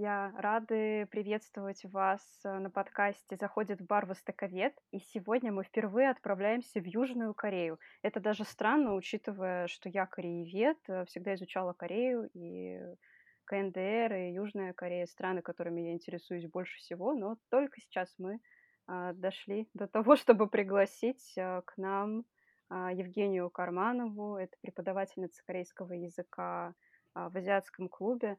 [0.00, 0.32] Друзья!
[0.38, 4.72] Рады приветствовать вас э, на подкасте «Заходит в бар Востоковед».
[4.92, 7.78] И сегодня мы впервые отправляемся в Южную Корею.
[8.00, 12.80] Это даже странно, учитывая, что я кореевед, э, всегда изучала Корею, и
[13.44, 17.12] КНДР, и Южная Корея– страны, которыми я интересуюсь больше всего.
[17.12, 18.40] Но только сейчас мы
[18.86, 22.24] а, дошли до того, чтобы пригласить а, к нам
[22.70, 24.36] а, Евгению Карманову.
[24.36, 26.72] Это преподавательница корейского языка
[27.12, 28.38] а, в азиатском клубе.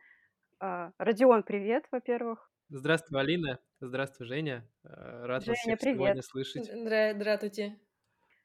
[0.63, 2.51] А, Родион, привет, во-первых.
[2.69, 3.57] Здравствуй, Алина.
[3.79, 4.63] Здравствуй, Женя.
[4.83, 6.25] Э, Рад вас Женя, всех сегодня привет.
[6.25, 6.69] слышать.
[6.71, 7.79] Здра- Здравствуйте.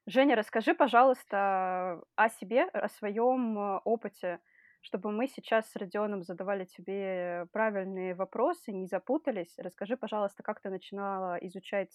[0.07, 4.41] Женя, расскажи, пожалуйста, о себе, о своем э, опыте,
[4.81, 9.53] чтобы мы сейчас с Родионом задавали тебе правильные вопросы, не запутались.
[9.59, 11.91] Расскажи, пожалуйста, как ты начинала изучать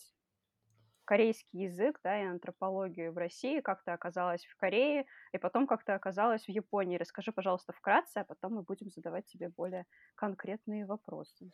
[1.12, 5.84] корейский язык, да, и антропологию в России, как ты оказалась в Корее, и потом как
[5.84, 6.98] ты оказалась в Японии.
[6.98, 11.52] Расскажи, пожалуйста, вкратце, а потом мы будем задавать тебе более конкретные вопросы.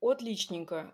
[0.00, 0.90] Отличненько.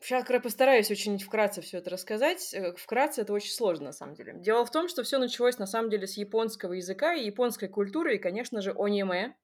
[0.00, 2.54] Сейчас я постараюсь очень вкратце все это рассказать.
[2.54, 4.32] Э, Вкратце это очень сложно, на самом деле.
[4.38, 8.14] Дело в том, что все началось, на самом деле, с японского языка и японской культуры,
[8.14, 9.34] и, конечно же, аниме.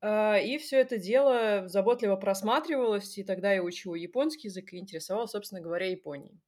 [0.00, 5.30] А, И все это дело заботливо просматривалось, и тогда я учила японский язык и интересовалась,
[5.30, 6.40] собственно говоря, Японией.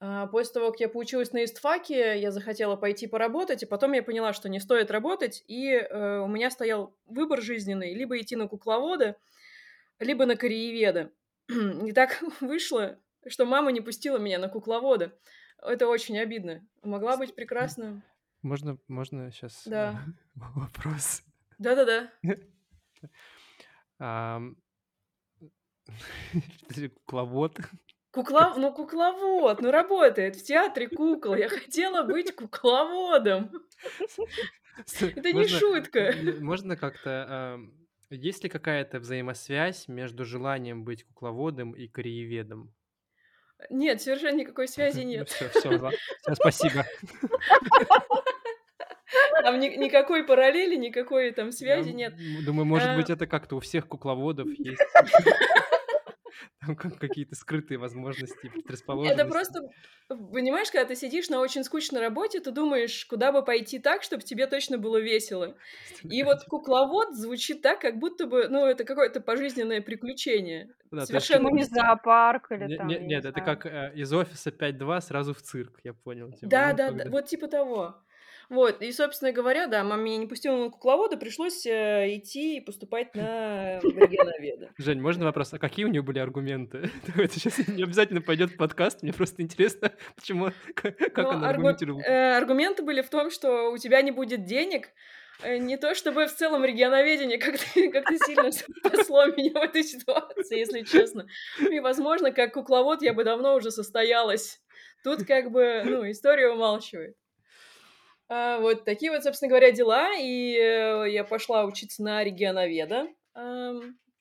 [0.00, 4.02] А, После того, как я поучилась на истфаке, я захотела пойти поработать, и потом я
[4.02, 8.48] поняла, что не стоит работать, и э, у меня стоял выбор жизненный, либо идти на
[8.48, 9.16] кукловода,
[9.98, 11.10] либо на корееведа.
[11.48, 15.12] И так вышло, что мама не пустила меня на кукловода.
[15.60, 16.66] Это очень обидно.
[16.82, 18.02] Могла быть прекрасно.
[18.42, 20.00] Можно, можно сейчас Да.
[20.34, 21.22] вопрос?
[21.58, 22.12] Да-да-да.
[23.98, 24.56] Ам,
[27.06, 27.58] Кукловод.
[28.10, 28.54] Кукла...
[28.56, 31.34] Ну, кукловод, ну, работает в театре кукол.
[31.34, 33.50] Я хотела быть кукловодом.
[35.00, 36.14] Это не шутка.
[36.40, 37.60] Можно как-то...
[38.10, 42.74] Есть ли какая-то взаимосвязь между желанием быть кукловодом и корееведом?
[43.68, 45.28] Нет, совершенно никакой связи Ну нет.
[45.28, 45.90] все, все,
[46.34, 46.86] спасибо.
[49.42, 52.14] Там ни- никакой параллели, никакой там связи Я нет.
[52.44, 52.96] Думаю, может А.
[52.96, 54.80] быть, это как-то у всех кукловодов есть
[56.60, 59.20] там как- какие-то скрытые возможности, предрасположенности.
[59.20, 59.60] Это просто,
[60.08, 64.22] понимаешь, когда ты сидишь на очень скучной работе, ты думаешь, куда бы пойти так, чтобы
[64.22, 65.56] тебе точно было весело.
[66.02, 70.68] И вот кукловод звучит так, как будто бы, ну, это какое-то пожизненное приключение.
[70.90, 73.44] Да, Совершенно Почему не зоопарк или Не- там, не- я не Нет, это знаю.
[73.46, 76.30] как э, из офиса 5.2 сразу в цирк, я понял.
[76.32, 77.96] типа, Да, ну, да, да, вот типа того.
[78.48, 82.60] Вот, и, собственно говоря, да, мама меня не пустила на кукловода, пришлось э, идти и
[82.62, 84.70] поступать на регионоведа.
[84.78, 85.52] Жень, можно вопрос?
[85.52, 86.90] А какие у нее были аргументы?
[87.14, 91.50] Это сейчас не обязательно пойдет в подкаст, мне просто интересно, почему, как Но она аргу-
[91.50, 92.00] аргументировала.
[92.00, 94.88] э, аргументы были в том, что у тебя не будет денег,
[95.42, 100.58] э, не то чтобы в целом регионоведение как-то как сильно спасло меня в этой ситуации,
[100.58, 101.26] если честно.
[101.70, 104.58] И, возможно, как кукловод я бы давно уже состоялась.
[105.04, 107.14] Тут как бы, ну, история умалчивает.
[108.28, 110.14] А, вот такие вот, собственно говоря, дела.
[110.18, 113.08] И э, я пошла учиться на регионоведа,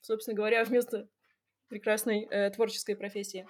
[0.01, 1.07] собственно говоря, вместо
[1.67, 3.45] прекрасной э, творческой профессии.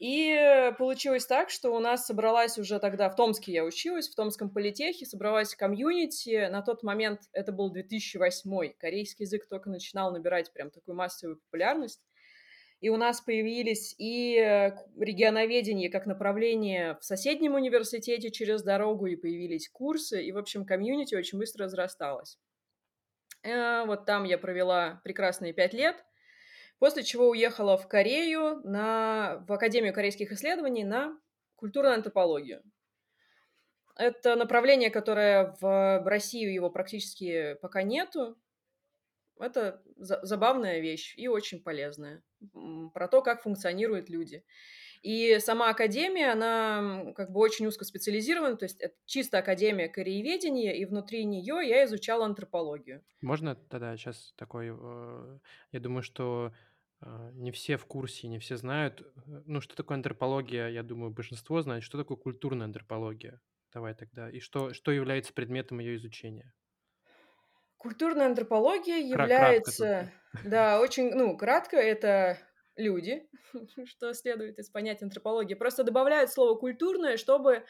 [0.00, 4.14] И э, получилось так, что у нас собралась уже тогда, в Томске я училась, в
[4.16, 6.48] Томском политехе, собралась комьюнити.
[6.50, 12.02] На тот момент это был 2008 корейский язык только начинал набирать прям такую массовую популярность.
[12.84, 19.16] И у нас появились и э, регионоведение как направление в соседнем университете через дорогу, и
[19.16, 22.38] появились курсы, и, в общем, комьюнити очень быстро разрасталось.
[23.42, 26.04] Э, Вот там я провела прекрасные пять лет,
[26.78, 31.18] после чего уехала в Корею на, в Академию корейских исследований на
[31.56, 32.62] культурную антропологию.
[33.96, 38.38] Это направление, которое в, России его практически пока нету.
[39.40, 42.22] Это за- забавная вещь и очень полезная.
[42.94, 44.44] Про то, как функционируют люди.
[45.02, 50.86] И сама академия, она как бы очень узкоспециализирована, то есть это чисто академия корееведения, и
[50.86, 53.04] внутри нее я изучала антропологию.
[53.20, 54.70] Можно тогда сейчас такой...
[54.72, 55.38] э,
[55.72, 56.54] Я думаю, что
[57.02, 59.02] э, не все в курсе, не все знают.
[59.02, 61.82] э, Ну, что такое антропология, я думаю, большинство знает.
[61.82, 63.40] Что такое культурная антропология?
[63.74, 64.30] Давай тогда.
[64.30, 66.54] И что, что является предметом ее изучения?
[67.76, 70.12] Культурная антропология Кра- кратко является,
[70.44, 72.38] да, очень, ну, кратко, это
[72.76, 73.28] люди,
[73.84, 75.54] что следует из понятия антропологии.
[75.54, 77.62] Просто добавляют слово культурное, чтобы э,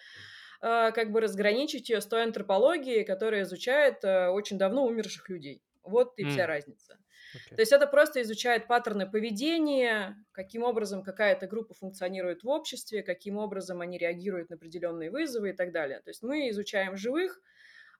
[0.60, 5.62] как бы разграничить ее с той антропологией, которая изучает э, очень давно умерших людей.
[5.82, 6.48] Вот и вся М.
[6.48, 6.98] разница.
[7.34, 7.56] Окей.
[7.56, 13.36] То есть это просто изучает паттерны поведения, каким образом какая-то группа функционирует в обществе, каким
[13.36, 16.00] образом они реагируют на определенные вызовы и так далее.
[16.00, 17.40] То есть мы изучаем живых,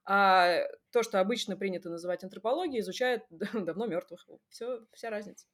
[0.05, 3.23] А то, что обычно принято называть антропологией, изучает
[3.53, 4.27] давно мертвых.
[4.49, 5.47] Все, вся разница.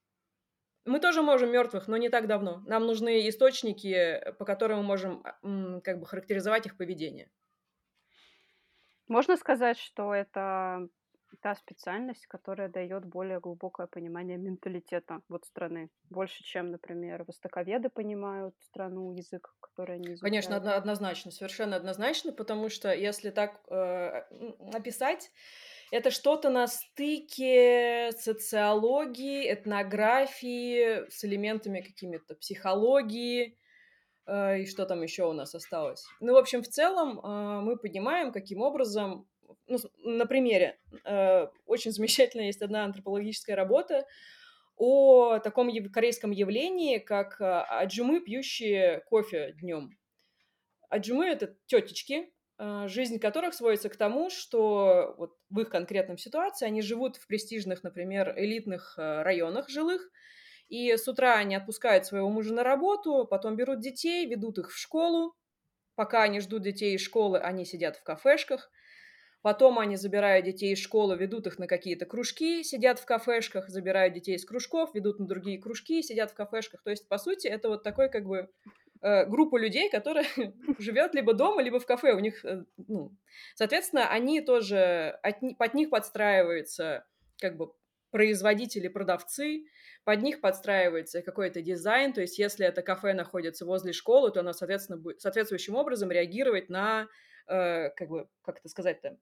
[0.86, 2.62] Мы тоже можем мертвых, но не так давно.
[2.66, 7.32] Нам нужны источники, по которым мы можем а, как бы характеризовать их поведение.
[9.08, 10.88] Можно сказать, что это
[11.38, 15.90] та специальность, которая дает более глубокое понимание менталитета вот страны.
[16.10, 20.22] Больше, чем, например, востоковеды понимают страну, язык, который они изучают.
[20.22, 24.24] Конечно, однозначно, совершенно однозначно, потому что если так э,
[24.74, 25.32] описать,
[25.92, 33.58] это что-то на стыке социологии, этнографии с элементами какими-то психологии,
[34.26, 36.06] э, и что там еще у нас осталось.
[36.22, 39.28] Ну, в общем, в целом э, мы понимаем, каким образом
[39.68, 44.06] ну, на примере, э, очень замечательно есть одна антропологическая работа
[44.78, 49.98] о таком корейском явлении, как э, аджумы, пьющие кофе днем.
[50.90, 56.66] Аджумы— это тетечки, э, жизнь которых сводится к тому, что вот в их конкретном ситуации
[56.66, 60.10] они живут в престижных, например, элитных э, районах жилых,
[60.68, 64.78] и с утра они отпускают своего мужа на работу, потом берут детей, ведут их в
[64.78, 65.36] школу.
[65.96, 68.72] Пока они ждут детей из школы, они сидят в кафешках.
[69.42, 74.14] Потом они забирают детей из школы, ведут их на какие-то кружки, сидят в кафешках, забирают
[74.14, 76.84] детей из кружков, ведут на другие кружки, сидят в кафешках.
[76.84, 78.50] То есть, по сути, это вот такой как бы
[79.02, 80.26] э, группа людей, которая
[80.78, 82.14] живет либо дома, либо в кафе.
[82.14, 83.18] У них, э, ну,
[83.56, 87.06] соответственно, они тоже от, под них подстраиваются
[87.40, 87.72] как бы
[88.12, 89.66] производители, продавцы,
[90.04, 94.54] под них подстраивается какой-то дизайн, то есть если это кафе находится возле школы, то оно,
[94.54, 97.08] соответственно, будет соответствующим образом реагировать на,
[97.48, 99.18] э, как бы, как это сказать-то,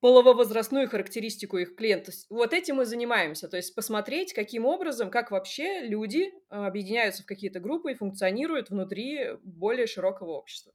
[0.00, 2.14] полововозрастную характеристику их клиентов.
[2.30, 7.26] Вот этим мы занимаемся, то есть посмотреть, каким образом, как вообще люди а, объединяются в
[7.26, 10.72] какие-то группы и функционируют внутри более широкого общества.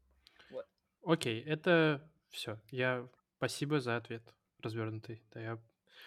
[0.49, 0.65] Вот.
[1.03, 2.59] Окей, это все.
[2.69, 4.23] Я спасибо за ответ
[4.61, 5.23] развернутый.
[5.33, 5.59] Да, я...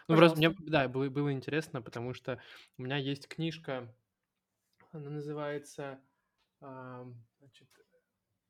[0.08, 2.40] Ну, просто мне, да, было, было интересно, потому что
[2.78, 3.92] у меня есть книжка,
[4.92, 6.00] она называется,
[6.60, 7.68] значит,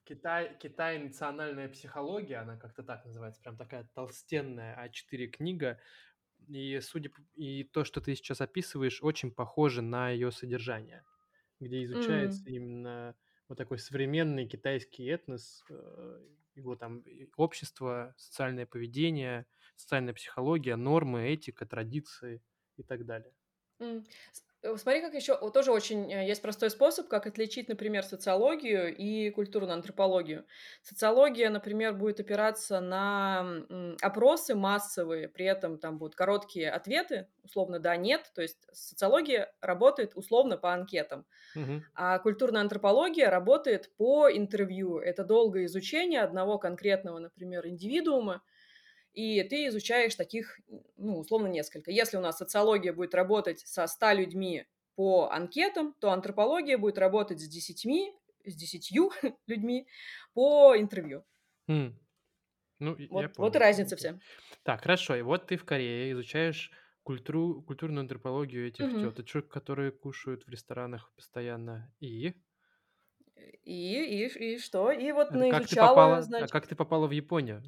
[0.07, 5.81] Китай, Китай национальная психология, она как-то так называется, прям такая толстенная А4 книга.
[6.47, 7.21] И судя по...
[7.35, 11.05] и то, что ты сейчас описываешь, очень похоже на ее содержание,
[11.59, 12.53] где изучается mm.
[12.53, 13.17] именно
[13.49, 16.21] вот такой современный китайский этнос, э,
[16.55, 17.03] его там
[17.37, 22.43] общество, социальное поведение, социальная психология, нормы, этика, традиции
[22.77, 23.35] и так далее.
[23.81, 24.07] Mm.
[24.67, 29.31] Э, смотри, как еще тоже очень э, есть простой способ, как отличить, например, социологию и
[29.31, 30.45] культурную антропологию.
[30.83, 33.47] Социология, например, будет опираться на
[34.01, 38.31] опросы массовые, при этом там будут короткие ответы, условно да, нет.
[38.35, 41.83] То есть социология работает условно по анкетам, угу.
[41.95, 44.99] а культурная антропология работает по интервью.
[44.99, 48.43] Это долгое изучение одного конкретного, например, индивидуума,
[49.17, 50.61] и ты изучаешь таких,
[50.99, 51.91] ну, условно, несколько.
[51.91, 57.41] Если у нас социология будет работать со 100 людьми по анкетам, то антропология будет работать
[57.41, 58.13] с десятьми,
[58.45, 59.11] с десятью
[59.47, 59.89] людьми
[60.35, 61.25] по интервью.
[61.67, 61.95] Mm.
[62.79, 64.21] Ну, вот, я вот и разница вся.
[64.63, 65.17] Так, хорошо.
[65.17, 66.71] И вот ты в Корее изучаешь
[67.03, 69.01] культуру, культурную антропологию этих угу.
[69.01, 71.91] теточек, которые кушают в ресторанах постоянно.
[72.01, 72.35] И?
[73.63, 74.91] И, и, и что?
[74.91, 76.51] И вот а как ты попала, значит...
[76.51, 77.63] А как ты попала в Японию?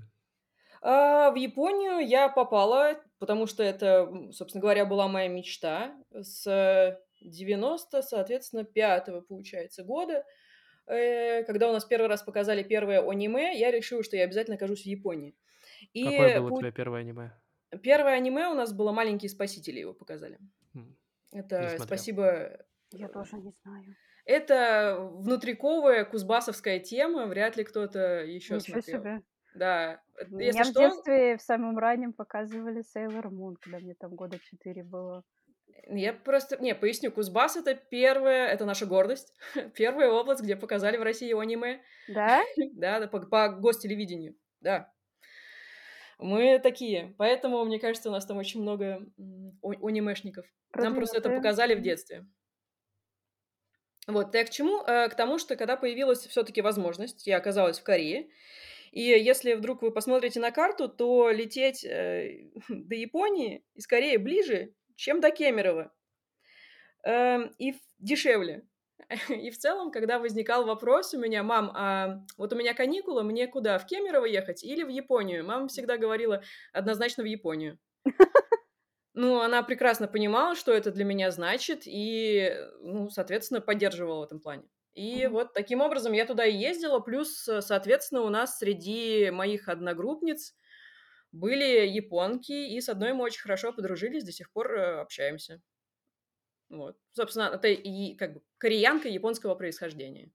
[0.81, 8.03] А, в Японию я попала, потому что это, собственно говоря, была моя мечта с 90,
[8.03, 10.25] соответственно, 5 получается, года.
[10.87, 14.83] Э, когда у нас первый раз показали первое аниме, я решила, что я обязательно окажусь
[14.83, 15.37] в Японии.
[15.93, 17.33] И Какое было у тебя первое аниме?
[17.83, 20.39] Первое аниме у нас было «Маленькие спасители», его показали.
[20.73, 20.97] Хм,
[21.33, 22.65] это спасибо...
[22.91, 23.97] Я тоже не знаю.
[24.25, 29.01] Это внутриковая кузбассовская тема, вряд ли кто-то еще Ничего смотрел.
[29.01, 29.23] себе.
[29.55, 34.39] Да, если Меня в детстве в самом раннем показывали Sailor Moon, когда мне там года
[34.39, 35.25] четыре было.
[35.91, 39.35] Я просто, не, поясню, Кузбасс это первая, это наша гордость,
[39.75, 41.81] первая область, где показали в России аниме.
[42.09, 42.43] Да?
[42.73, 44.93] да, по, по гостелевидению, да.
[46.19, 49.07] Мы такие, поэтому, мне кажется, у нас там очень много
[49.63, 50.47] анимешников.
[50.75, 52.27] Нам просто это показали в детстве.
[54.09, 54.83] Вот, я к чему?
[54.85, 58.31] Э, к тому, что когда появилась все-таки возможность, я оказалась в Корее,
[58.93, 64.75] и если вдруг вы посмотрите на карту, то лететь э, до Японии и скорее ближе,
[64.97, 65.93] чем до Кемерово.
[67.05, 68.67] Э, и дешевле.
[69.29, 73.47] И в целом, когда возникал вопрос у меня, мам, а вот у меня каникулы, мне
[73.47, 75.45] куда, в Кемерово ехать или в Японию?
[75.45, 76.43] Мама всегда говорила
[76.73, 77.79] однозначно в Японию.
[79.15, 84.39] Ну, она прекрасно понимала, что это для меня значит, и, ну, соответственно, поддерживала в этом
[84.39, 84.63] плане.
[84.99, 85.29] И mm-hmm.
[85.29, 90.57] вот таким образом я туда и ездила, плюс, э, соответственно, у нас среди моих одногруппниц
[91.33, 95.63] Были японки, и с одной мы очень хорошо подружились, до сих пор э, общаемся.
[96.71, 96.97] Вот.
[97.13, 100.31] Собственно, это и как бы кореянка японского происхождения.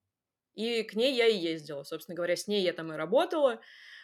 [0.55, 1.83] И к ней я и ездила.
[1.83, 3.59] Собственно говоря, с ней я там и работала,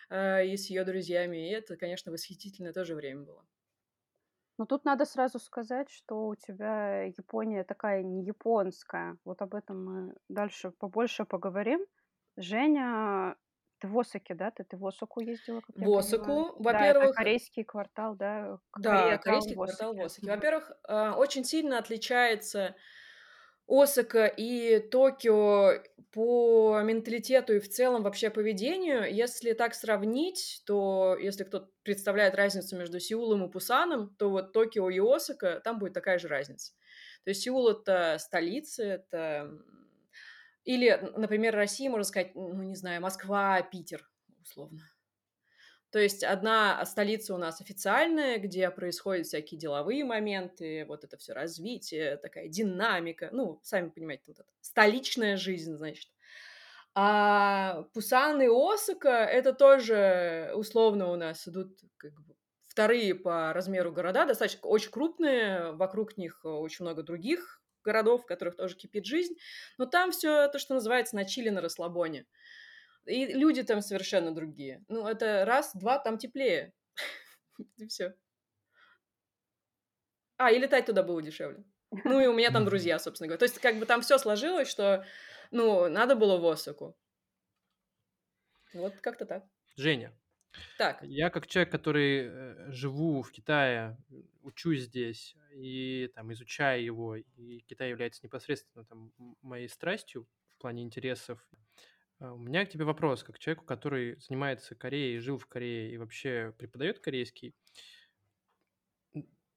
[0.09, 1.49] э, и с ее друзьями.
[1.49, 3.45] И это, конечно, восхитительное тоже время было.
[4.59, 9.17] Но тут надо сразу сказать, что у тебя Япония такая не японская.
[9.23, 11.79] Вот об этом мы дальше побольше поговорим.
[12.35, 13.37] Женя,
[13.79, 14.51] ты в Осаке, да?
[14.51, 15.97] Ты, ты в Осаку ездила, как В?
[15.97, 18.59] Осаку, Да, во-первых, корейский квартал, да?
[18.77, 20.29] да, Корея корейский в квартал в Осаке.
[20.29, 22.75] Во-первых, э, очень сильно отличается
[23.69, 29.13] Осака и Токио по менталитету и в целом вообще поведению.
[29.13, 34.89] Если так сравнить, то если кто-то представляет разницу между Сеулом и Пусаном, то вот Токио
[34.89, 36.73] и Осака, там будет такая же разница.
[37.23, 39.51] То есть Сеул— это столица, это...
[40.63, 44.03] Или, например, Россия, можно сказать, ну, не знаю, Москва, Питер,
[44.41, 44.81] условно.
[45.91, 51.33] То есть одна столица у нас официальная, где происходят всякие деловые моменты, вот это все
[51.33, 53.29] развитие, такая динамика.
[53.31, 56.09] Ну, сами понимаете, вот это столичная жизнь, значит.
[56.93, 62.35] А Пусан и Осака это тоже условно у нас идут как бы
[62.67, 68.55] вторые по размеру города, достаточно очень крупные, вокруг них очень много других городов, в которых
[68.55, 69.35] тоже кипит жизнь,
[69.77, 72.25] но там все то, что называется на чили, на расслабоне.
[73.09, 74.83] И люди там совершенно другие.
[74.87, 76.73] Ну, это раз, два, там теплее.
[77.77, 78.13] И все.
[80.37, 81.65] А, и летать туда было дешевле.
[82.05, 83.39] Ну, и у меня там друзья, собственно говоря.
[83.39, 85.05] То есть, как бы там все сложилось, что,
[85.51, 86.95] ну, надо было в Осаку.
[88.73, 89.43] Вот как-то так.
[89.75, 90.13] Женя,
[90.77, 93.97] Так, я как человек, который э, живу в Китае,
[94.41, 99.11] учусь здесь и там изучаю его, и Китай является непосредственно там
[99.41, 101.45] моей страстью в плане интересов.
[102.19, 105.97] А, У меня к тебе вопрос, как человеку, который занимается Кореей, жил в Корее и
[105.97, 107.55] вообще преподает корейский.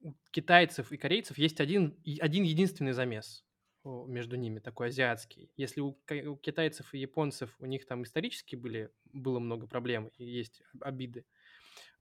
[0.01, 3.47] У китайцев и корейцев есть один, и- один единственный замес
[3.85, 5.53] о, между ними, такой азиатский.
[5.57, 10.09] Если у, ка- у китайцев и японцев у них там исторически были, было много проблем
[10.17, 11.25] и есть об- обиды,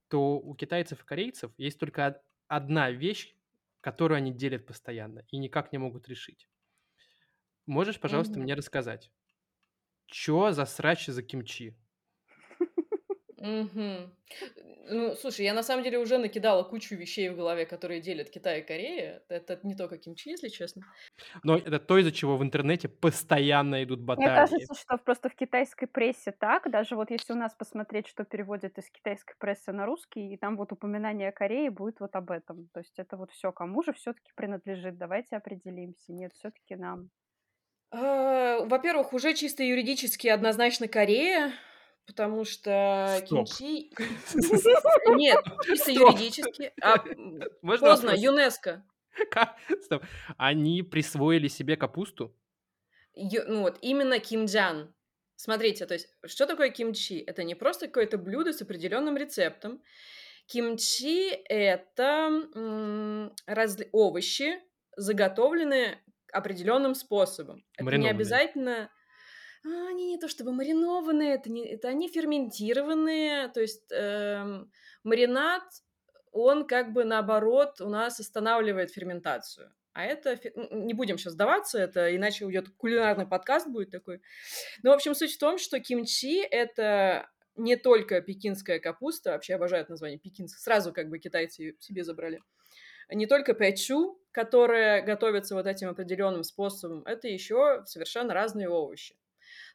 [0.08, 3.36] то у китайцев и корейцев есть только од- одна вещь,
[3.80, 6.48] которую они делят постоянно и никак не могут решить.
[7.66, 8.40] Можешь, пожалуйста, Мгм.
[8.40, 9.10] мне рассказать,
[10.12, 11.76] что за срач за кимчи?
[13.38, 14.14] Мгм.
[14.88, 18.60] Ну, слушай, я на самом деле уже накидала кучу вещей в голове, которые делят Китай
[18.60, 19.24] и Корея.
[19.28, 20.84] Это не только кимчи, если честно.
[21.42, 24.28] Но это то, из-за чего в интернете постоянно идут Мне баталии.
[24.30, 28.76] кажется, что просто в китайской прессе так, даже вот если у нас посмотреть, что переводят
[28.78, 32.68] из китайской прессы на русский, и там вот упоминание о Корее будет вот об этом.
[32.74, 34.98] То есть это вот все кому же все-таки принадлежит?
[34.98, 36.12] Давайте определимся.
[36.12, 37.08] Нет, все-таки нам.
[37.92, 41.52] А, Во-первых, уже чисто юридически однозначно Корея,
[42.06, 43.46] потому что Стоп.
[43.48, 43.90] кимчи...
[45.16, 46.10] Нет, чисто Стоп.
[46.14, 46.72] юридически.
[46.80, 46.96] А,
[47.62, 48.20] Можно поздно, вопрос?
[48.24, 48.84] ЮНЕСКО.
[49.30, 50.02] Ка- Стоп.
[50.38, 52.34] Они присвоили себе капусту?
[53.14, 54.94] Ю- ну вот, именно кимджан.
[55.36, 57.18] Смотрите, то есть, что такое кимчи?
[57.26, 59.82] Это не просто какое-то блюдо с определенным рецептом.
[60.46, 63.34] Кимчи— это м,
[63.92, 64.60] овощи,
[64.96, 65.98] заготовленные
[66.32, 67.64] определенным способом.
[67.76, 68.90] Это не обязательно...
[69.64, 74.72] А, Они не то чтобы маринованные, это, не, это они ферментированные, то есть эм,
[75.04, 75.62] маринад,
[76.32, 79.72] он как бы наоборот у нас останавливает ферментацию.
[79.92, 80.38] А это,
[80.72, 84.22] не будем сейчас сдаваться, это иначе уйдет кулинарный подкаст будет такой.
[84.82, 89.82] Ну, в общем, суть в том, что кимчи— это не только пекинская капуста, вообще обожаю
[89.82, 92.40] это название пекинская, сразу как бы китайцы её себе забрали.
[93.12, 99.14] Не только пячу, которая готовится вот этим определенным способом, это еще совершенно разные овощи.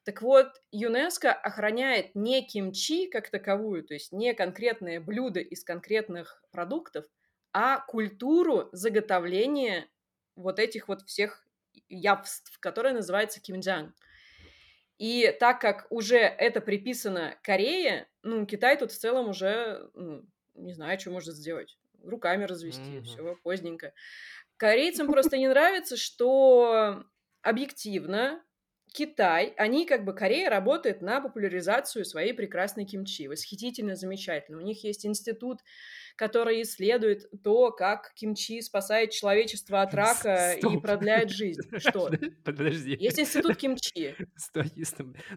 [0.04, 6.42] Так вот, ЮНЕСКО охраняет не кимчи как таковую, то есть не конкретное блюдо из конкретных
[6.52, 7.06] продуктов,
[7.54, 9.88] а культуру заготовления
[10.36, 11.46] вот этих вот всех
[11.90, 13.94] явств, которые называются кимджан.
[14.98, 20.26] И так как уже это приписано Корее, ну, Китай тут в целом уже, ну,
[20.56, 21.78] не знаю, что может сделать.
[22.08, 23.04] Руками развести, Мгм.
[23.04, 23.94] все поздненько.
[24.58, 27.04] Корейцам просто не нравится, что
[27.42, 28.44] объективно
[28.94, 33.28] Китай, они как бы, Корея работает на популяризацию своей прекрасной кимчи.
[33.28, 34.58] Восхитительно, замечательно.
[34.58, 35.60] У них есть институт,
[36.16, 40.82] который исследует то, как кимчи спасает человечество от рака и Стоп.
[40.82, 41.62] продляет жизнь.
[41.78, 42.10] Что?
[42.46, 42.96] Подожди.
[42.98, 44.16] Есть институт кимчи.
[44.38, 44.72] Стой.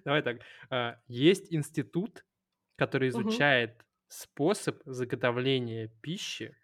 [0.04, 0.38] Давай так.
[0.70, 2.24] А, Есть институт,
[2.76, 6.56] который изучает способ заготовления пищи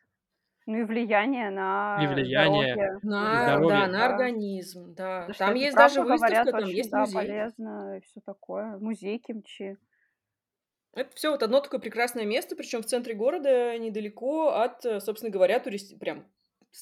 [0.67, 2.99] Ну и влияние на и влияние здоровье.
[3.03, 3.69] На, здоровье.
[3.69, 5.21] да, на организм, да.
[5.21, 7.15] Потому что Там есть даже выставка, говорят, там очень, есть да, музей.
[7.15, 8.77] полезно и все такое.
[8.79, 9.77] Музей кимчи.
[10.93, 15.31] Это все вот одно такое прекрасное место, причем в центре города, недалеко от, э, собственно
[15.31, 15.97] говоря, турист...
[16.01, 16.27] прям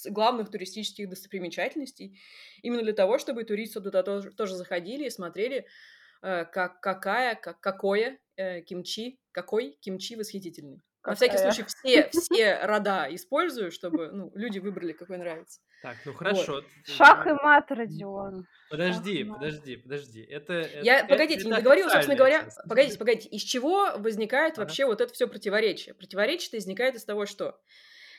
[0.09, 2.19] главных туристических достопримечательностей.
[2.63, 5.67] Именно для того, чтобы туристы туда тоже, тоже заходили и смотрели,
[6.23, 10.81] э, как, какая, как, какое э, кимчи, какой кимчи восхитительный.
[11.05, 15.61] На всякий случай все, все рода использую, чтобы ну, люди выбрали, какой нравится.
[15.83, 16.53] Так, ну хорошо.
[16.55, 16.65] Вот.
[16.87, 18.47] Шах и мат, Родион.
[18.71, 20.23] Подожди, Шах подожди, подожди.
[20.23, 22.45] Это, Я, это, погодите, это не договорила, собственно говоря.
[22.45, 22.59] Часть.
[22.67, 23.29] Погодите, погодите.
[23.29, 24.63] Из чего возникает ага.
[24.63, 25.95] вообще вот это все противоречие?
[25.95, 27.61] Противоречие возникает из того, что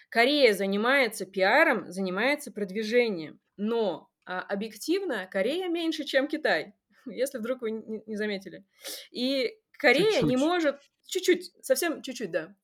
[0.10, 6.76] Корея занимается пиаром, занимается продвижением, но а, объективно Корея меньше, чем Китай,
[7.08, 8.64] если вдруг вы не, не заметили.
[9.10, 10.30] И Корея чуть-чуть.
[10.30, 12.56] не может, чуть-чуть, совсем чуть-чуть, да,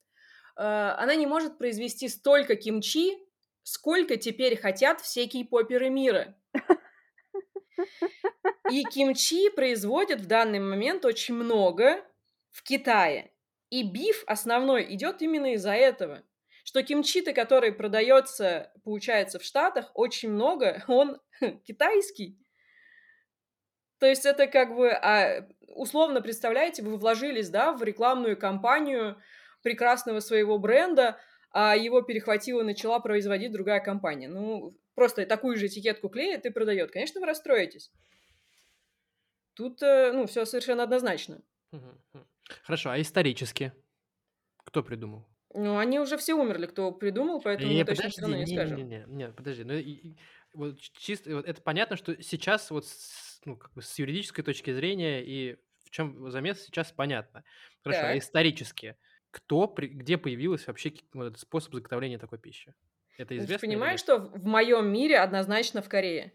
[0.63, 3.17] она не может произвести столько кимчи,
[3.63, 6.35] сколько теперь хотят все кей-поперы мира.
[8.69, 12.03] И кимчи производят в данный момент очень много
[12.51, 13.31] в Китае.
[13.69, 16.23] И биф основной идет именно из-за этого.
[16.63, 21.19] Что кимчи-то, который продается, получается, в Штатах, очень много, он
[21.65, 22.37] китайский.
[23.99, 29.21] То есть это как бы, а, условно представляете, вы вложились, да, в рекламную кампанию
[29.61, 31.19] прекрасного своего бренда,
[31.51, 34.29] а его перехватила и начала производить другая компания.
[34.29, 36.91] Ну, просто такую же этикетку клеит и продает.
[36.91, 37.91] Конечно, вы расстроитесь.
[39.53, 41.41] Тут, э, ну, все совершенно однозначно.
[42.63, 43.73] Хорошо, а исторически?
[44.63, 45.27] Кто придумал?
[45.53, 48.45] Ну, они уже все умерли, кто придумал, поэтому не, мы точно подожди, все равно не,
[48.45, 48.77] не, скажем.
[48.77, 49.63] Не, не, не, подожди.
[49.65, 50.15] Ну, и,
[50.53, 54.71] вот чисто, вот это понятно, что сейчас вот с, ну, как бы с юридической точки
[54.73, 57.43] зрения и в чем замес сейчас понятно.
[57.83, 58.97] Хорошо, а исторически?
[59.31, 62.73] Кто, при, где появился вообще вот этот способ заготовления такой пищи?
[63.17, 63.55] Это известно?
[63.57, 66.33] Ты понимаешь, что в моем мире однозначно в Корее?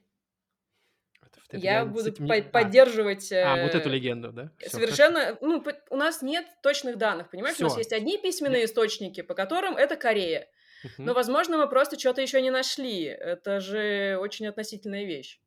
[1.49, 2.43] Это, я, буду по- не...
[2.43, 3.31] поддерживать...
[3.33, 4.51] А, а, вот эту легенду, да?
[4.59, 5.21] Всё, совершенно...
[5.21, 5.39] Хорошо.
[5.43, 7.57] Ну, у нас нет точных данных, понимаешь?
[7.57, 7.67] Всё.
[7.67, 8.71] У нас есть одни письменные нет.
[8.71, 10.49] источники, по которым это Корея.
[10.85, 10.93] Угу.
[10.99, 13.03] Но, возможно, мы просто что-то еще не нашли.
[13.05, 15.41] Это же очень относительная вещь.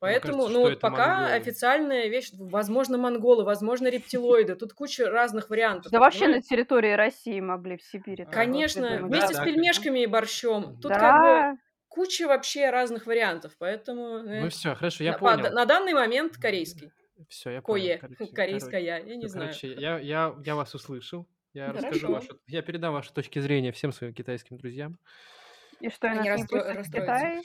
[0.00, 1.32] Поэтому, кажется, ну, пока монголы.
[1.32, 5.92] официальная вещь, возможно, монголы, возможно, рептилоиды, тут куча разных вариантов.
[5.92, 8.26] Да вообще на территории России могли в Сибири.
[8.26, 10.78] Конечно, вместе с пельмешками и борщом.
[10.80, 14.18] Тут как бы куча вообще разных вариантов, поэтому...
[14.18, 15.50] Э, ну все, хорошо, я понял.
[15.50, 16.92] На данный момент корейский.
[17.28, 17.98] Все, я понял.
[17.98, 19.48] Кое, корейская, я не знаю.
[19.48, 21.26] Короче, я, я, я вас услышал.
[21.54, 24.98] Я расскажу вашу, я передам ваши точки зрения всем своим китайским друзьям.
[25.80, 27.42] И что, они нас не пустят в Китай?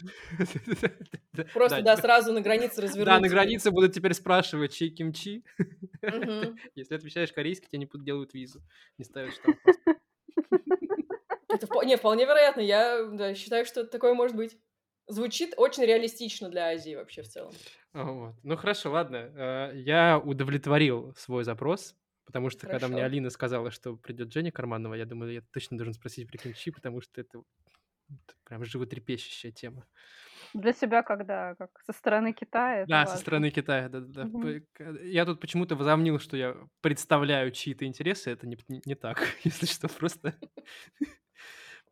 [1.54, 3.16] Просто, да, сразу на границе развернуться.
[3.16, 5.44] Да, на границе будут теперь спрашивать, чей кимчи.
[6.76, 8.62] Если отвечаешь корейский, тебе не делают визу,
[8.98, 9.58] не ставят штамп
[11.50, 12.62] Это не, вполне вероятно.
[12.62, 14.58] Я считаю, что такое может быть.
[15.08, 17.52] Звучит очень реалистично для Азии вообще в целом.
[17.92, 18.36] Вот.
[18.44, 19.32] Ну хорошо, ладно.
[19.36, 21.96] Э, я удовлетворил свой запрос.
[22.32, 22.80] Потому что Хорошо.
[22.80, 26.38] когда мне Алина сказала, что придет Женя Карманова, я думаю, я точно должен спросить про
[26.38, 27.44] кимчи, потому что это
[28.44, 29.86] прям животрепещущая тема.
[30.54, 31.56] Для себя когда?
[31.56, 32.86] Как со стороны Китая?
[32.86, 34.26] Да, со стороны Китая, да, да.
[34.26, 34.48] Угу.
[35.04, 38.32] Я тут почему-то возомнил, что я представляю чьи-то интересы.
[38.32, 40.36] Это не, не, не так, если что, просто,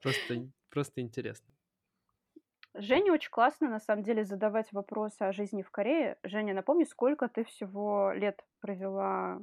[0.01, 1.53] просто, просто интересно.
[2.75, 6.17] Женя очень классно, на самом деле, задавать вопросы о жизни в Корее.
[6.23, 9.41] Женя, напомни, сколько ты всего лет провела,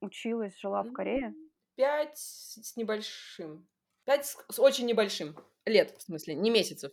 [0.00, 1.34] училась, жила в Корее?
[1.74, 3.66] Пять с небольшим.
[4.04, 5.36] Пять с, с очень небольшим.
[5.64, 6.92] Лет, в смысле, не месяцев.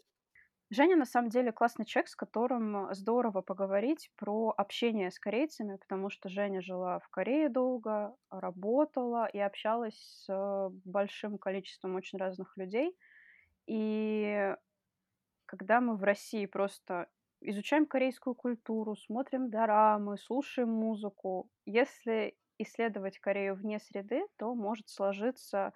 [0.71, 6.11] Женя, на самом деле, классный человек, с которым здорово поговорить про общение с корейцами, потому
[6.11, 12.95] что Женя жила в Корее долго, работала и общалась с большим количеством очень разных людей.
[13.65, 14.55] И
[15.47, 17.07] когда мы в России просто
[17.41, 25.73] изучаем корейскую культуру, смотрим дорамы, слушаем музыку, если исследовать Корею вне среды, то может сложиться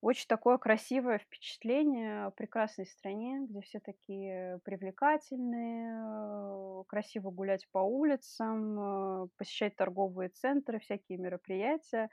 [0.00, 7.78] очень такое красивое впечатление о прекрасной стране, где все такие привлекательные, э, красиво гулять по
[7.78, 12.10] улицам, э, посещать торговые центры, всякие мероприятия.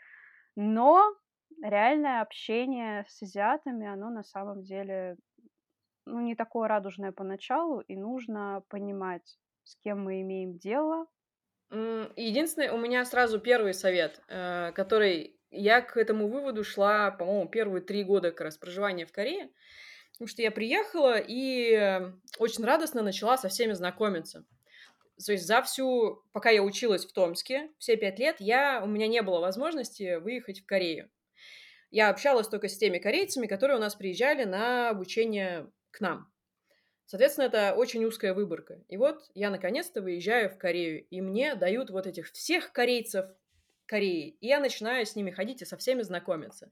[0.56, 1.15] Но
[1.62, 5.17] реальное общение с азиатами, оно на самом деле
[6.06, 11.08] ну, не такое радужное поначалу, и нужно понимать, с кем мы имеем дело.
[12.15, 17.82] Единственное, у меня сразу первый совет, э, который я к этому выводу шла, по-моему, первые
[17.82, 19.50] три года как раз проживания в Корее,
[20.12, 22.02] потому что я приехала и
[22.38, 24.46] очень радостно начала со всеми знакомиться.
[25.24, 29.08] То есть за всю, пока я училась в Томске, все пять лет, я, у меня
[29.08, 31.10] не было возможности выехать в Корею.
[31.92, 36.34] Я общалась только с теми корейцами, которые у нас приезжали на обучение к нам.
[37.06, 38.82] Соответственно, это очень узкая выборка.
[38.88, 43.28] И вот я наконец-то выезжаю в Корею, и мне дают вот этих всех корейцев
[43.86, 46.72] Кореи, и я начинаю с ними ходить и со всеми знакомиться.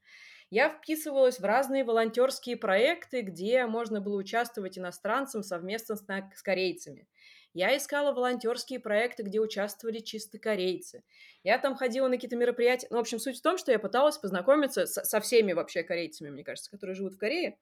[0.49, 7.07] Я вписывалась в разные волонтерские проекты, где можно было участвовать иностранцам совместно с, с корейцами.
[7.53, 11.03] Я искала волонтерские проекты, где участвовали чисто корейцы.
[11.43, 12.87] Я там ходила на какие-то мероприятия.
[12.89, 16.29] Ну, в общем, суть в том, что я пыталась познакомиться со, со всеми вообще корейцами,
[16.29, 17.57] мне кажется, которые живут в Корее.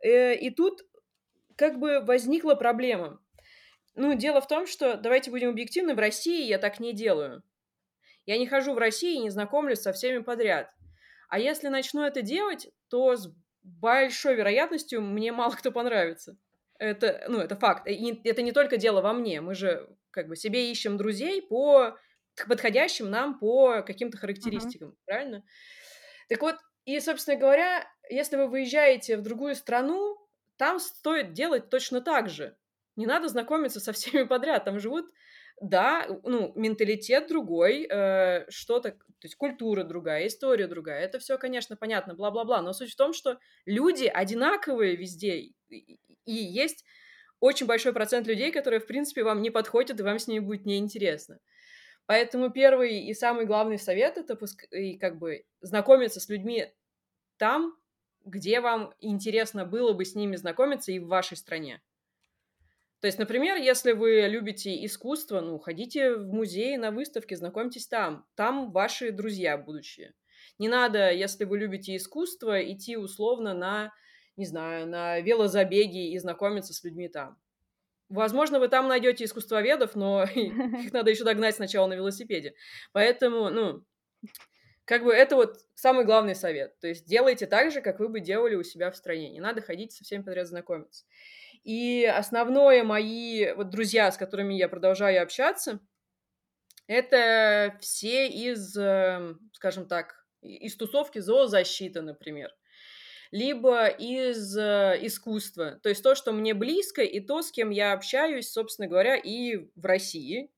[0.00, 0.84] Э, и тут
[1.56, 3.20] как бы возникла проблема.
[3.94, 7.42] Ну, дело в том, что, давайте будем объективны, в России я так не делаю.
[8.30, 10.72] Я не хожу в Россию и не знакомлюсь со всеми подряд.
[11.28, 13.28] А если начну это делать, то с
[13.64, 16.36] большой вероятностью мне мало кто понравится.
[16.78, 17.88] Это, ну, это факт.
[17.88, 19.40] И это не только дело во мне.
[19.40, 21.98] Мы же как бы себе ищем друзей по
[22.46, 25.06] подходящим нам по каким-то характеристикам, uh-huh.
[25.06, 25.44] правильно?
[26.28, 30.16] Так вот, и, собственно говоря, если вы выезжаете в другую страну,
[30.56, 32.56] там стоит делать точно так же.
[32.94, 34.66] Не надо знакомиться со всеми подряд.
[34.66, 35.10] Там живут,
[35.60, 41.04] да, ну, менталитет другой, э, что-то, то есть культура другая, история другая.
[41.04, 42.62] Это все, конечно, понятно, бла-бла-бла.
[42.62, 45.52] Но суть в том, что люди одинаковые везде.
[45.68, 46.84] И есть
[47.40, 50.64] очень большой процент людей, которые, в принципе, вам не подходят, и вам с ними будет
[50.64, 51.38] неинтересно.
[52.06, 54.38] Поэтому первый и самый главный совет— это
[54.70, 56.66] и как бы знакомиться с людьми
[57.36, 57.76] там,
[58.24, 61.82] где вам интересно было бы с ними знакомиться и в вашей стране.
[63.00, 68.26] То есть, например, если вы любите искусство, ну, ходите в музей, на выставки, знакомьтесь там.
[68.34, 70.14] Там ваши друзья будущие.
[70.58, 73.92] Не надо, если вы любите искусство, идти условно на
[74.40, 77.38] не знаю, на велозабеги и знакомиться с людьми там.
[78.08, 82.54] Возможно, вы там найдете искусствоведов, но их надо еще догнать сначала на велосипеде.
[82.92, 83.84] Поэтому, ну,
[84.86, 86.78] как бы это вот самый главный совет.
[86.80, 89.30] То есть делайте так же, как вы бы делали у себя в стране.
[89.30, 91.04] Не надо ходить со всеми подряд знакомиться.
[91.62, 95.80] И основное мои вот друзья, с которыми я продолжаю общаться,
[96.86, 102.50] это все из, эм, скажем так, из тусовки зоозащиты, например
[103.30, 105.78] либо из э, искусства.
[105.82, 109.68] То есть то, что мне близко, и то, с кем я общаюсь, собственно говоря, и
[109.76, 110.50] в России,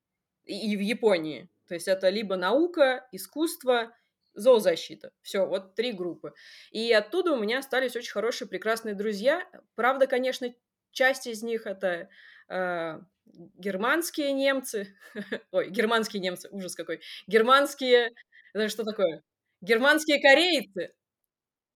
[0.44, 1.48] и в Японии.
[1.68, 3.94] То есть это либо наука, искусство,
[4.34, 5.12] зоозащита.
[5.20, 6.32] Все, вот три группы.
[6.70, 9.46] И оттуда у меня остались очень хорошие, прекрасные друзья.
[9.74, 10.54] Правда, конечно,
[10.92, 12.08] часть из них это
[12.48, 14.96] э, германские немцы.
[15.52, 17.00] Ой, германские немцы, ужас какой.
[17.26, 18.10] Германские...
[18.54, 19.22] Это что такое?
[19.60, 20.94] Германские корейцы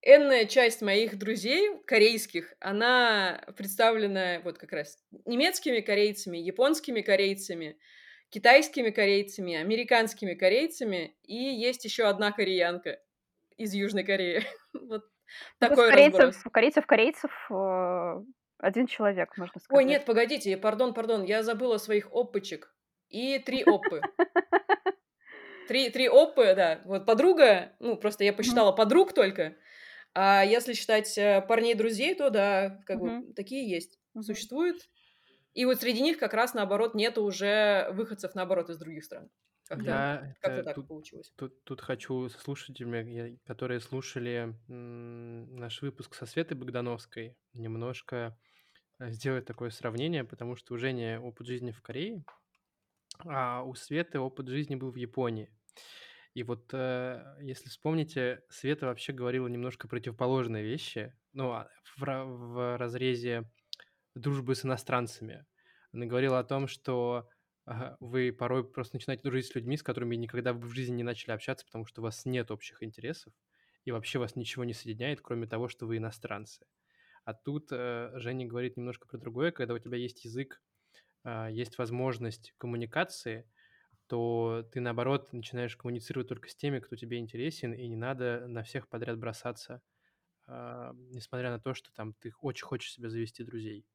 [0.07, 7.77] энная часть моих друзей корейских, она представлена вот как раз немецкими корейцами, японскими корейцами,
[8.31, 13.01] китайскими корейцами, американскими корейцами, и есть еще одна кореянка
[13.57, 14.45] из Южной Кореи.
[14.75, 15.03] вот
[15.61, 18.23] ну, такой корейцев, корейцев, корейцев э,
[18.59, 19.77] один человек, можно сказать.
[19.77, 22.75] Ой, нет, погодите, пардон, пардон, я забыла своих оппочек.
[23.09, 24.01] И три оппы.
[25.69, 26.81] Три, три оппы, да.
[26.85, 29.57] Вот подруга, ну, просто я посчитала подруг только,
[30.15, 34.89] а если считать э, парней-друзей, то да, как бы такие есть, существуют.
[35.55, 39.29] И вот среди них как раз наоборот нету уже выходцев наоборот из других стран.
[39.69, 41.33] Как-то, Я как-то это, так тут, получилось.
[41.37, 48.39] тут, тут хочу со слушателями, которые слушали наш выпуск со Светой Богдановской, немножко
[48.99, 52.25] э, сделать такое сравнение, потому что у Жени опыт жизни в Корее,
[53.25, 55.51] а у Светы опыт жизни был в Японии.
[56.35, 62.77] И вот, э, если вспомните, Света вообще говорила немножко противоположные вещи, ну, а, в, в
[62.79, 63.51] разрезе
[64.15, 65.47] дружбы с иностранцами.
[65.93, 67.29] Она говорила о том, что
[68.01, 71.33] вы порой просто начинаете дружить с людьми, с которыми никогда бы в жизни не начали
[71.33, 73.33] общаться, потому что у вас нет общих интересов,
[73.85, 76.67] и вообще вас ничего не соединяет, кроме того, что вы иностранцы.
[77.25, 80.63] А тут э, Женя говорит немножко про другое, когда у тебя есть язык,
[81.25, 83.51] э, есть возможность коммуникации–
[84.07, 88.63] то ты, наоборот, начинаешь коммуницировать только с теми, кто тебе интересен, и не надо на
[88.63, 89.83] всех подряд бросаться,
[90.47, 93.87] а, несмотря на то, что там ты очень хочешь себе завести друзей.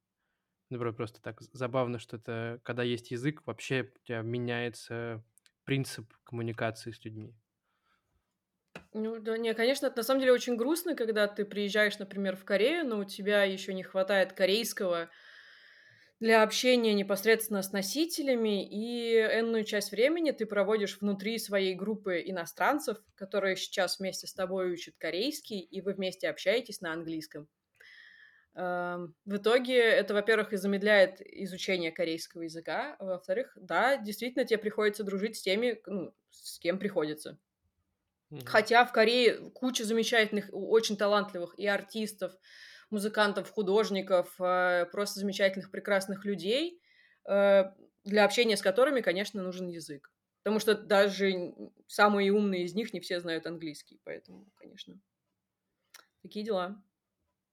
[0.72, 5.24] Например, просто так забавно, что это, когда есть язык, вообще у тебя меняется
[5.66, 7.36] принцип коммуникации с людьми.
[8.94, 12.46] Ну да, не, конечно, это на самом деле очень грустно, когда ты приезжаешь, например, в
[12.46, 15.10] Корею, но у тебя еще не хватает корейского,
[16.20, 22.98] для общения непосредственно с носителями, и энную часть времени ты проводишь внутри своей группы иностранцев,
[23.16, 27.50] которые сейчас вместе с тобой учат корейский, и вы вместе общаетесь на английском.
[28.54, 34.58] Эм, в итоге это, во-первых, и замедляет изучение корейского языка, а во-вторых, да, действительно тебе
[34.58, 37.40] приходится дружить с теми, ну, с кем приходится.
[38.32, 38.46] Mm-hmm.
[38.46, 42.34] Хотя в Корее куча замечательных, очень талантливых и артистов,
[42.90, 46.82] музыкантов, художников, э, просто замечательных, прекрасных людей,
[47.30, 47.72] э,
[48.04, 50.12] для общения с которыми, конечно, нужен язык.
[50.44, 51.54] Потому что даже
[51.88, 55.00] самые умные из них не все знают английский, поэтому, конечно,
[56.22, 56.82] такие дела.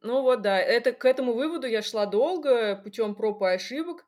[0.02, 4.06] Ну вот, да, это к этому выводу я шла долго, путем проб и ошибок.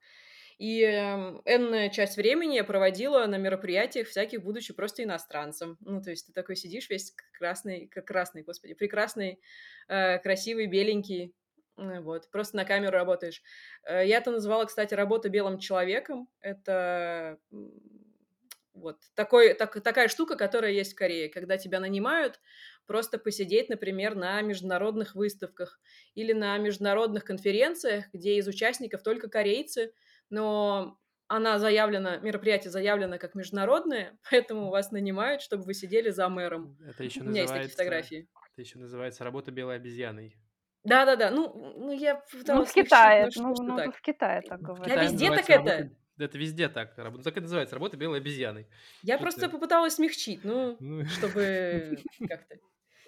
[0.58, 5.78] И эм, энная часть времени я проводила на мероприятиях всяких, будучи просто иностранцем.
[5.80, 9.40] Ну, то есть ты такой сидишь весь красный, как красный, господи, прекрасный,
[9.88, 11.34] э, красивый, беленький,
[11.76, 13.42] вот, просто на камеру работаешь.
[13.84, 16.28] Э, я это называла, кстати, работа белым человеком.
[16.40, 17.38] Это
[18.74, 22.40] вот такой, так, такая штука, которая есть в Корее, когда тебя нанимают
[22.90, 25.80] просто посидеть, например, на международных выставках
[26.16, 29.92] или на международных конференциях, где из участников только корейцы–
[30.30, 36.78] но она заявлена, мероприятие заявлено как международное, поэтому вас нанимают, чтобы вы сидели за мэром.
[36.88, 38.28] Это еще У меня есть такие фотографии.
[38.52, 40.36] Это еще называется работа белой обезьяной.
[40.82, 42.74] Да-да-да, ну, ну я пыталась...
[42.74, 44.88] Ну, в Китае, ну, ну, ну, в Китае так говорят.
[44.88, 45.90] Я везде так это...
[46.18, 46.94] Это везде так.
[46.98, 48.66] Ну, так это называется, работа белой обезьяной.
[49.02, 49.48] Я Что просто ты?
[49.48, 51.04] попыталась смягчить, ну, ну...
[51.06, 51.98] чтобы
[52.28, 52.56] как-то...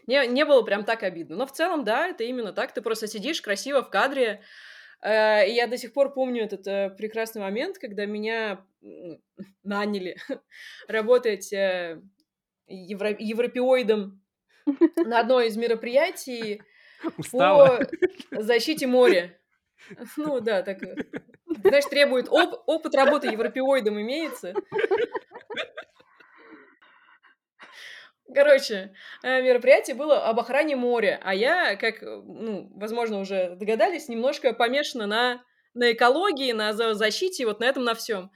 [0.07, 1.37] Не, не было прям так обидно.
[1.37, 2.73] Но в целом, да, это именно так.
[2.73, 4.43] Ты просто сидишь красиво в кадре,
[5.03, 8.65] Э, и я до сих пор помню этот э, прекрасный момент, когда меня
[9.65, 10.17] наняли
[10.89, 12.01] работать э,
[12.69, 14.23] евро- европеоидом
[14.97, 16.63] на одно из мероприятий
[17.19, 17.81] Устала.
[18.31, 19.37] по защите моря.
[20.17, 20.79] Ну да, так,
[21.65, 24.55] знаешь, требует оп- опыт работы европеоидом имеется.
[28.35, 28.93] Короче,
[29.23, 34.53] э, мероприятие было об охране моря, а я, как, э, ну, возможно, уже догадались, немножко
[34.53, 38.31] помешана на, на экологии, на защите, вот на этом, на всем.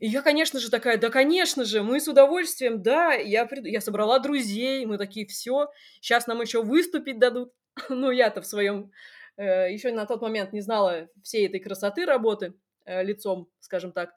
[0.00, 3.66] И я, конечно же, такая, да, конечно же, мы с удовольствием, да, я, прид...
[3.66, 5.68] я собрала друзей, мы такие, все,
[6.00, 7.52] сейчас нам еще выступить дадут.
[7.88, 8.92] ну, я-то в своем,
[9.36, 12.54] э, еще на тот момент не знала всей этой красоты работы
[12.86, 14.10] лицом, скажем так.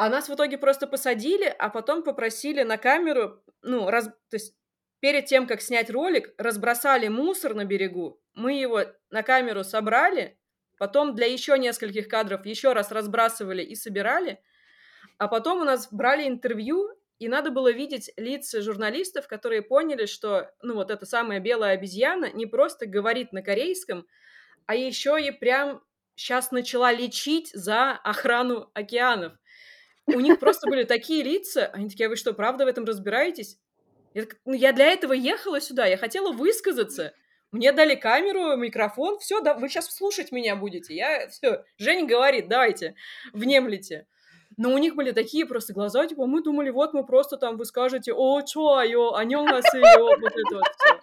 [0.00, 4.54] А нас в итоге просто посадили, а потом попросили на камеру, ну, раз, то есть
[4.98, 10.38] перед тем, как снять ролик, разбросали мусор на берегу, мы его на камеру собрали,
[10.78, 14.40] потом для еще нескольких кадров еще раз разбрасывали и собирали,
[15.18, 20.50] а потом у нас брали интервью, и надо было видеть лица журналистов, которые поняли, что,
[20.62, 24.06] ну, вот эта самая белая обезьяна не просто говорит на корейском,
[24.64, 25.82] а еще и прям
[26.14, 29.34] сейчас начала лечить за охрану океанов
[30.06, 33.58] у них просто были такие лица, они такие, а вы что, правда в этом разбираетесь?
[34.14, 37.12] Я, так, ну, я для этого ехала сюда, я хотела высказаться.
[37.52, 40.94] Мне дали камеру, микрофон, все, да, вы сейчас слушать меня будете.
[40.94, 42.94] Я, все, Женя говорит, давайте,
[43.32, 44.06] внемлите.
[44.56, 47.64] Но у них были такие просто глаза, типа, мы думали, вот мы просто там, вы
[47.64, 51.00] скажете, о, чё, айо, о нем нас вот это вот все.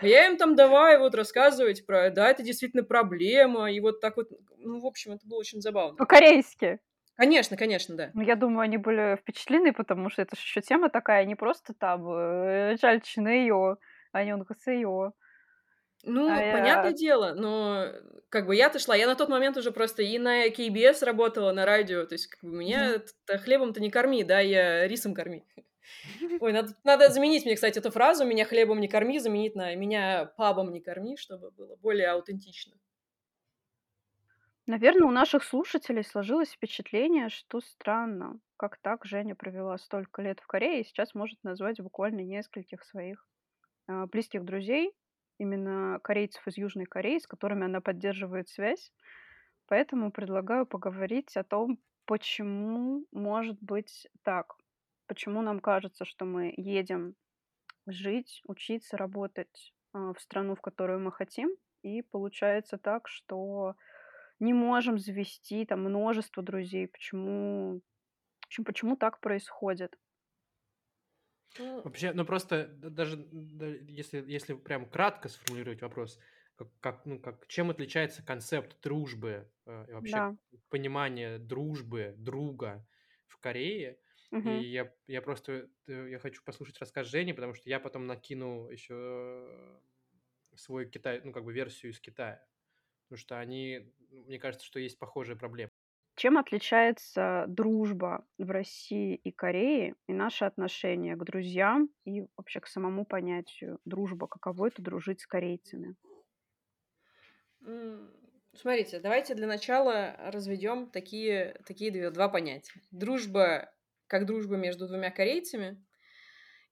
[0.00, 4.16] А я им там давай вот рассказывать про, да, это действительно проблема, и вот так
[4.16, 5.96] вот, ну, в общем, это было очень забавно.
[5.96, 6.78] По-корейски.
[7.18, 8.10] Конечно, конечно, да.
[8.14, 11.74] Ну, я думаю, они были впечатлены, потому что это же еще тема такая, не просто
[11.74, 13.76] там э, жальчина ее,
[14.12, 15.12] а не он ее.
[16.04, 16.96] Ну, а понятное я...
[16.96, 17.86] дело, но
[18.28, 21.66] как бы я-то шла, я на тот момент уже просто и на KBS работала, на
[21.66, 25.44] радио, то есть как бы меня хлебом-то не корми, да, я рисом корми.
[26.40, 30.26] Ой, надо, надо заменить мне, кстати, эту фразу «меня хлебом не корми», заменить на «меня
[30.36, 32.74] пабом не корми», чтобы было более аутентично.
[34.68, 40.46] Наверное, у наших слушателей сложилось впечатление, что странно, как так Женя провела столько лет в
[40.46, 43.26] Корее и сейчас может назвать буквально нескольких своих
[43.86, 44.92] а, близких друзей,
[45.38, 48.92] именно корейцев из Южной Кореи, с которыми она поддерживает связь.
[49.68, 54.54] Поэтому предлагаю поговорить о том, почему может быть так.
[55.06, 57.14] Почему нам кажется, что мы едем
[57.86, 63.74] жить, учиться, работать а, в страну, в которую мы хотим, и получается так, что
[64.40, 66.88] не можем завести там множество друзей.
[66.88, 67.82] Почему,
[68.42, 69.96] почему, почему так происходит?
[71.56, 76.20] Ну Вообще, ну просто даже да, если, если прям кратко сформулировать вопрос,
[76.56, 80.36] как, как, ну, как, чем отличается концепт дружбы э, и вообще Да.
[80.68, 82.86] понимание дружбы, друга
[83.26, 83.98] в Корее,
[84.42, 84.66] и Мгм.
[84.70, 89.80] я, я просто э, я хочу послушать рассказ Жени, потому что я потом накину еще
[90.56, 92.46] свой Китай, ну как бы версию из Китая.
[93.08, 95.70] Потому что они, мне кажется, что есть похожие проблемы.
[96.14, 102.66] Чем отличается дружба в России и Корее и наше отношение к друзьям и вообще к
[102.66, 104.26] самому понятию дружба?
[104.26, 105.94] Каково это дружить с корейцами?
[108.52, 112.80] Смотрите, давайте для начала разведем такие, такие две, два понятия.
[112.90, 113.72] Дружба
[114.06, 115.82] как дружба между двумя корейцами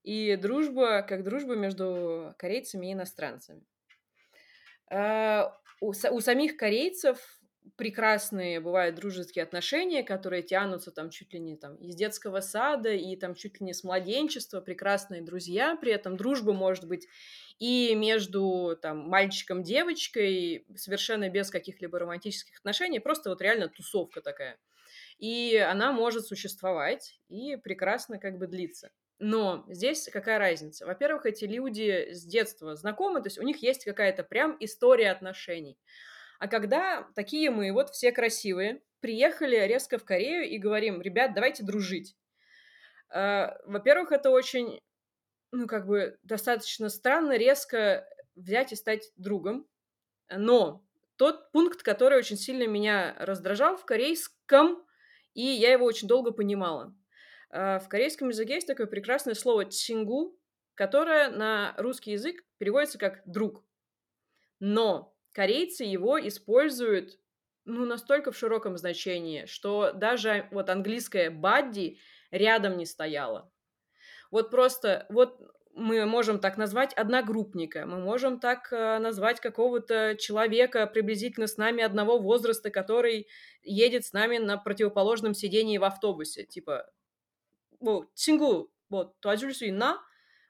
[0.02, 3.64] и дружба как дружба между корейцами и иностранцами.
[5.80, 7.40] У, у самих корейцев
[7.76, 13.16] прекрасные бывают дружеские отношения, которые тянутся там чуть ли не там из детского сада и
[13.16, 17.08] там чуть ли не с младенчества, прекрасные друзья, при этом дружба может быть
[17.58, 24.58] и между там мальчиком, девочкой, совершенно без каких-либо романтических отношений, просто вот реально тусовка такая.
[25.18, 28.90] И она может существовать и прекрасно как бы длиться.
[29.18, 30.84] Но здесь какая разница?
[30.86, 35.78] Во-первых, эти люди с детства знакомы, то есть у них есть какая-то прям история отношений.
[36.38, 41.64] А когда такие мы, вот все красивые, приехали резко в Корею и говорим, ребят, давайте
[41.64, 42.14] дружить.
[43.10, 44.80] Э, во-первых, это очень,
[45.50, 49.66] ну, как бы достаточно странно резко взять и стать другом.
[50.28, 50.84] Но
[51.16, 54.84] тот пункт, который очень сильно меня раздражал в корейском,
[55.32, 56.94] и я его очень долго понимала.
[57.50, 60.38] Э, в корейском языке есть такое прекрасное слово «цингу»,
[60.74, 63.64] которое на русский язык переводится как «друг».
[64.58, 67.18] Но корейцы его используют
[67.64, 71.98] ну, настолько в широком значении, что даже вот английское «бадди»
[72.30, 73.50] рядом не стояло.
[74.30, 75.40] Вот просто, вот
[75.74, 81.82] мы можем так назвать одногруппника, мы можем так э, назвать какого-то человека приблизительно с нами
[81.82, 83.28] одного возраста, который
[83.62, 86.90] едет с нами на противоположном сидении в автобусе, типа,
[87.79, 90.01] вот, 친구, вот, 도와줄 수 있나?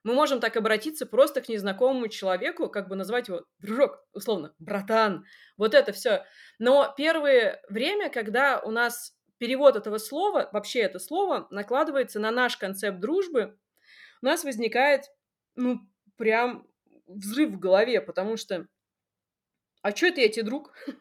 [0.04, 5.25] мы можем так обратиться просто к незнакомому человеку, как бы назвать его дружок, условно, братан,
[5.58, 6.25] вот это все.
[6.60, 12.58] Но первое время, когда у нас перевод этого слова, вообще это слово, накладывается на наш
[12.58, 13.58] концепт дружбы,
[14.21, 15.06] у нас возникает,
[15.56, 15.82] ну,
[16.17, 16.67] прям
[17.08, 18.67] взрыв в голове, потому что
[19.82, 20.73] а что это я тебе друг?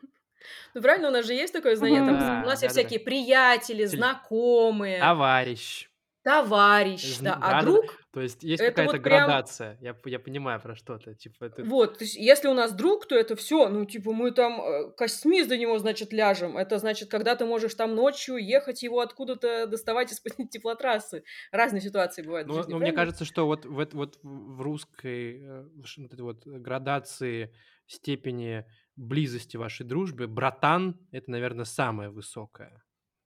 [0.73, 2.81] Ну, правильно, у нас же есть такое знание, там, Да, у нас да, есть да.
[2.81, 5.91] всякие приятели, знакомые, Товарищ.
[6.26, 7.62] товарищ, да, Зн- а да-да-да.
[7.62, 9.78] друг То есть есть Это какая-то вот прям- градация.
[9.80, 11.14] Я, п- я понимаю про что-то.
[11.14, 11.64] Типа, это...
[11.64, 14.92] Вот, то есть, если у нас друг, то это все, ну, типа, мы там э,
[14.98, 16.58] костьми за него, значит, ляжем.
[16.58, 21.24] Это значит, когда ты можешь там ночью ехать его откуда-то доставать из-под теплотрассы.
[21.52, 23.02] Разные ситуации бывают в Ну, жизни, ну, мне правильно?
[23.06, 27.54] кажется, что вот, в, эт- вот в в русской э, ш- вот этой вот градации
[27.88, 32.82] степени близости вашей дружбы братан— это, наверное, самое высокое.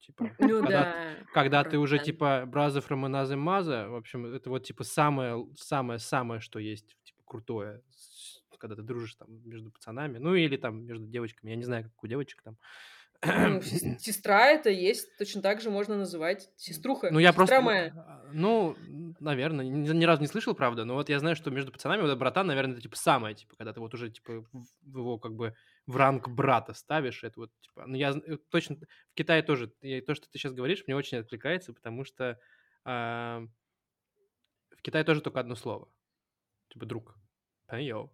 [0.10, 1.15] Типа, Ну когда, да.
[1.34, 6.41] когда ты уже типа from another mother, в общем, это вот типа самое, самое, самое,
[6.41, 7.82] что есть, типа крутое,
[8.58, 12.04] когда ты дружишь там между пацанами, ну или там между девочками, я не знаю, как
[12.04, 12.58] у девочек там.
[13.24, 16.50] Ну, сес- сестра это есть, точно так же можно называть.
[16.56, 17.93] Сеструха, Ну, я сестра просто, ну, моя.
[17.95, 18.76] а, ну,
[19.19, 22.17] наверное, ни, ни разу не слышал, правда, но вот я знаю, что между пацанами вот
[22.17, 24.45] братан, наверное, это типа самое, типа, когда ты вот уже типа
[24.86, 25.54] его как бы
[25.89, 30.02] в ранг брата ставишь, это вот типа, ну я э, точно в Китае тоже, и
[30.02, 32.39] то, что ты сейчас говоришь, мне очень откликается, потому что
[32.86, 33.43] а,
[34.78, 35.89] в Китае тоже только одно слово,
[36.69, 37.17] типа друг,
[37.67, 38.12] паньё,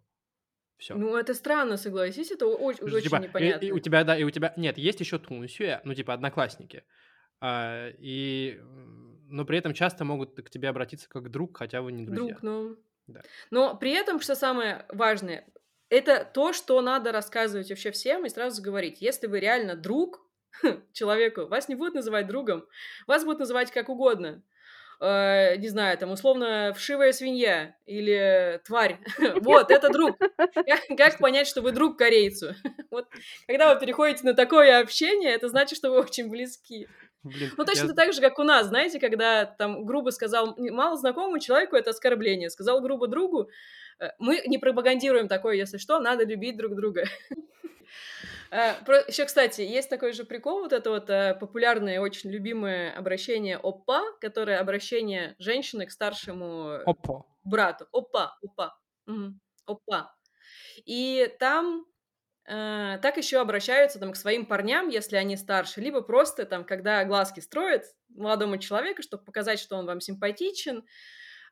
[0.77, 0.95] все.
[0.95, 3.71] Ну, это странно, согласись, это о- оч- очень Типа, и, и непонятно.
[3.71, 6.83] у тебя, да, и у тебя, нет, есть еще тунсюэ, ну, типа, одноклассники.
[7.41, 12.05] А, и, но при этом часто могут к тебе обратиться как друг, хотя вы не
[12.05, 12.35] друзья.
[12.35, 12.77] Друг, ну.
[13.07, 13.23] Да.
[13.51, 15.47] Но при этом, что самое важное,
[15.89, 19.01] это то, что надо рассказывать вообще всем и сразу говорить.
[19.01, 20.21] Если вы реально друг
[20.93, 22.65] человеку, вас не будут называть другом,
[23.07, 24.41] вас будут называть как угодно.
[25.01, 28.99] Э, не знаю, там, условно, вшивая свинья или тварь.
[29.41, 30.17] Вот, это друг.
[30.97, 32.55] Как, понять, что вы друг корейцу?
[32.89, 33.07] Вот,
[33.45, 36.87] когда вы переходите на такое общение, это значит, что вы очень близки.
[37.23, 40.95] Блин, Ну, точно я- так же, как у нас, знаете, когда там грубо сказал мало
[40.95, 42.49] знакомому человеку, это оскорбление.
[42.49, 43.49] Сказал грубо другу,
[44.19, 47.05] мы не пропагандируем такое, если что, надо любить друг друга.
[48.51, 54.03] Еще, кстати, есть такой же прикол, вот это вот э, популярное, очень любимое обращение «опа»,
[54.21, 57.25] которое обращение женщины к старшему Опа.
[57.43, 57.87] брату.
[57.91, 58.77] «Опа», «опа».
[59.65, 60.15] «опа».
[60.85, 61.85] И там
[62.47, 67.03] э, так еще обращаются там к своим парням, если они старше, либо просто там, когда
[67.03, 70.85] глазки строят молодому человеку, чтобы показать, что он вам симпатичен,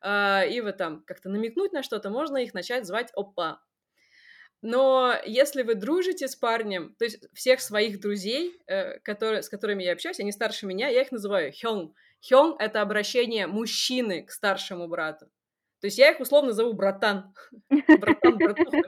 [0.04, 3.62] э, и вы там как-то намекнуть на что-то, можно их начать звать опа.
[4.62, 9.84] Но если вы дружите с парнем, то есть всех своих друзей, э, которые, с которыми
[9.84, 11.94] я общаюсь, они старше меня, я их называю хён.
[12.22, 15.26] Хён— это обращение мужчины к старшему брату.
[15.82, 17.34] То есть я их условно зову братан.
[17.70, 18.88] Братан, братуха.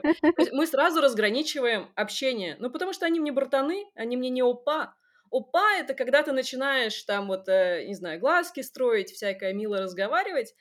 [0.52, 2.56] Мы сразу разграничиваем общение.
[2.58, 4.94] Ну, потому что они мне братаны, они мне не опа.
[5.30, 10.54] Опа— это когда ты начинаешь там вот, э, не знаю, глазки строить, всякое мило разговаривать.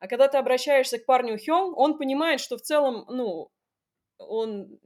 [0.00, 3.50] А когда ты обращаешься к парню Хён, он понимает, что в целом, ну,
[4.18, 4.78] он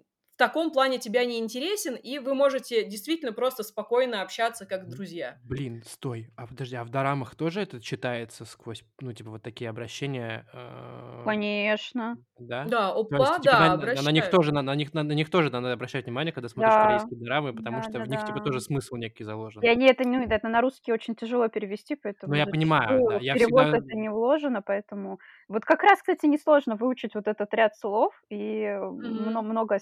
[0.47, 5.39] таком плане тебя не интересен, и вы можете действительно просто спокойно общаться как друзья.
[5.45, 9.69] Блин, стой, а подожди, а в дорамах тоже это читается сквозь, ну, типа, вот такие
[9.71, 10.47] обращения?
[10.53, 12.17] э, Конечно.
[12.39, 12.65] Да?
[12.65, 15.03] Да, То есть, опа, типа, да, на, на- на них тоже, на, на них, на,
[15.03, 18.05] на них тоже надо обращать внимание, когда смотришь Да, корейские дорамы, потому да, что да,
[18.05, 18.43] в них, типа, да.
[18.43, 19.25] тоже смысл некий
[19.61, 19.69] И заложен.
[19.69, 23.35] они это, ну, это на русский очень тяжело перевести, Ну, поэтому я понимаю, да, я
[23.35, 23.73] перевод всегда...
[23.73, 28.67] это не вложено, поэтому вот как раз, кстати, несложно выучить вот этот ряд слов, и
[28.81, 29.43] мно- Мгм.
[29.43, 29.79] многое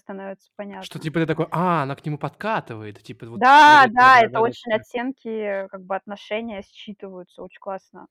[0.55, 1.01] становится Что, понятно.
[1.01, 4.73] типа, ты такой, а, она к нему подкатывает, типа, вот, Да, да, да, это очень
[4.73, 8.07] оттенки, как бы отношения считываются, очень классно.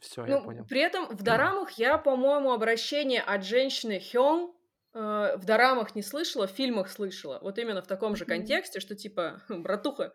[0.00, 0.64] Все, я Ну, понял.
[0.64, 4.52] при этом в дорамах я, по-моему, обращение от женщины хён
[4.92, 7.38] э, в дорамах не слышала, в фильмах слышала.
[7.42, 10.12] Вот именно в таком же контексте, что типа, братуха,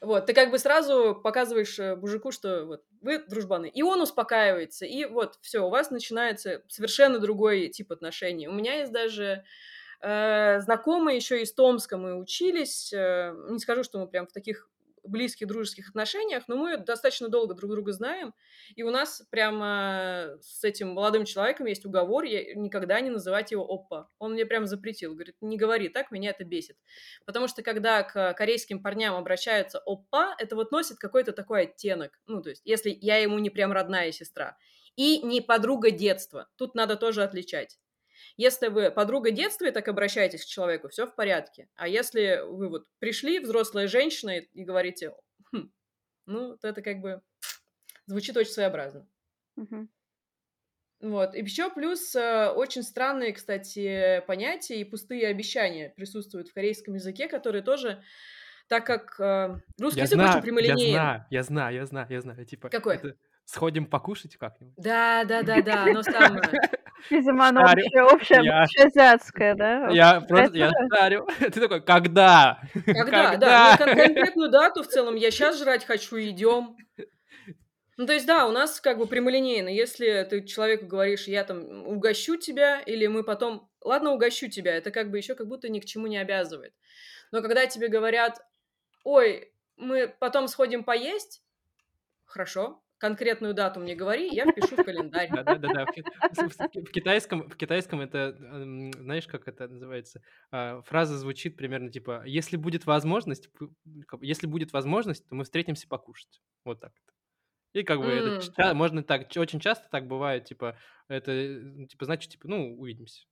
[0.00, 3.68] вот, ты как бы сразу показываешь э, мужику, что вот вы дружбаны.
[3.68, 8.48] И он успокаивается, и вот все, у вас начинается совершенно другой тип отношений.
[8.48, 9.44] У меня есть даже
[10.02, 12.92] знакомые еще из Томска мы учились.
[12.92, 14.68] э, не скажу, что мы прям в таких
[15.04, 18.34] близких дружеских отношениях, но мы достаточно долго друг друга знаем.
[18.74, 23.64] И у нас прямо с этим молодым человеком есть уговор я никогда не называть его
[23.64, 24.10] оппа.
[24.18, 25.14] Он мне прям запретил.
[25.14, 26.76] Говорит, не говори так, меня это бесит.
[27.24, 32.18] Потому что когда к корейским парням обращаются оппа, это вот носит какой-то такой оттенок.
[32.26, 34.56] Ну, то есть, если я ему не прям родная сестра.
[34.96, 36.48] И не подруга детства.
[36.56, 37.78] Тут надо тоже отличать.
[38.36, 41.68] Если вы подруга детства и так обращаетесь к человеку, все в порядке.
[41.74, 45.12] А если вы вот пришли, взрослая женщина, и, говорите,
[45.52, 45.70] «Хм,
[46.26, 47.22] ну, то это как бы
[48.06, 49.06] звучит очень своеобразно.
[51.00, 51.34] Вот.
[51.34, 57.26] И еще плюс э, очень странные, кстати, понятия и пустые обещания присутствуют в корейском языке,
[57.26, 58.02] которые тоже,
[58.68, 62.20] так как э, русский Я язык очень знаю, я знаю, я знаю, я знаю, я
[62.20, 62.44] знаю.
[62.44, 62.96] Типа, Какой?
[62.96, 63.16] это
[63.50, 64.74] сходим покушать как-нибудь?
[64.76, 66.42] Да, да, да, да, оно самое.
[67.10, 67.84] Видимо, оно Шарю.
[67.84, 69.88] общее, общее, общеазиатское, да?
[69.90, 71.26] Я просто, я шарю.
[71.38, 72.60] Ты такой, когда?
[72.84, 76.76] Когда, да, ну, кон- конкретную дату в целом, я сейчас жрать хочу, идем.
[77.96, 79.68] Ну, то есть, да, у нас как бы прямолинейно.
[79.68, 84.90] Если ты человеку говоришь, я там угощу тебя, или мы потом, ладно, угощу тебя, это
[84.90, 86.74] как бы еще как будто ни к чему не обязывает.
[87.32, 88.40] Но когда тебе говорят,
[89.04, 91.42] ой, мы потом сходим поесть,
[92.26, 95.30] хорошо, конкретную дату мне говори, я впишу в календарь.
[95.32, 95.86] Да, да, да, да.
[95.86, 100.22] В ки- в- В китайском, в китайском это, знаешь, как это называется?
[100.50, 103.48] А, Фраза звучит примерно типа: "Если будет возможность,
[104.20, 106.40] если будет возможность, то мы встретимся покушать".
[106.64, 106.92] Вот так.
[107.72, 108.40] И как бы это М.
[108.56, 110.76] ча- можно так, очень часто так бывает, типа
[111.08, 113.24] это, типа значит, типа, ну увидимся.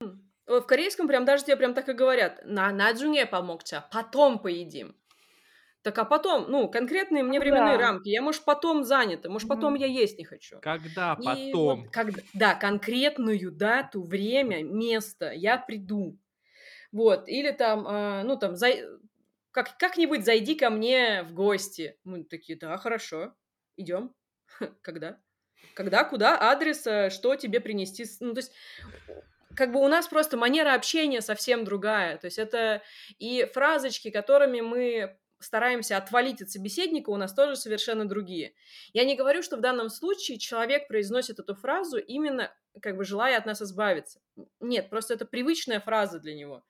[0.46, 2.40] В корейском прям даже тебе прям так и говорят.
[2.44, 4.96] На наджуне помогча, потом поедим.
[5.82, 7.84] Так а потом, ну, конкретные мне Ну временные да.
[7.84, 8.08] рамки.
[8.08, 9.82] Я, может, потом занята, может, потом Мгм.
[9.82, 10.58] я есть не хочу.
[10.60, 11.82] Когда И потом?
[11.84, 16.18] вот когда- да, конкретную дату, время, место я приду.
[16.90, 18.82] Вот, или там, э, ну, там, зай-
[19.52, 21.96] как, как-нибудь зайди ко мне в гости.
[22.04, 23.34] Мы такие, да, хорошо,
[23.76, 24.14] идем.
[24.82, 25.20] Когда?
[25.74, 28.04] Когда, куда, адрес, э, что тебе принести.
[28.20, 28.52] Ну, то есть,
[29.54, 32.16] как бы у нас просто манера общения совсем другая.
[32.18, 32.82] То есть это
[33.18, 38.54] и фразочки, которыми мы стараемся отвалить от собеседника, у нас тоже совершенно другие.
[38.92, 43.38] Я не говорю, что в данном случае человек произносит эту фразу именно как бы желая
[43.38, 44.20] от нас избавиться.
[44.60, 46.64] Нет, просто это привычная фраза для него.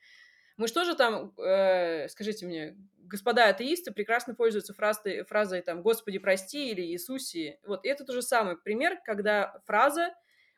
[0.57, 6.19] Мы что же там, э, скажите мне, господа атеисты прекрасно пользуются фразой, фразой там «Господи,
[6.19, 7.61] прости» или «Иисусе».
[7.65, 10.15] Вот и это тот же самый пример, когда фраза,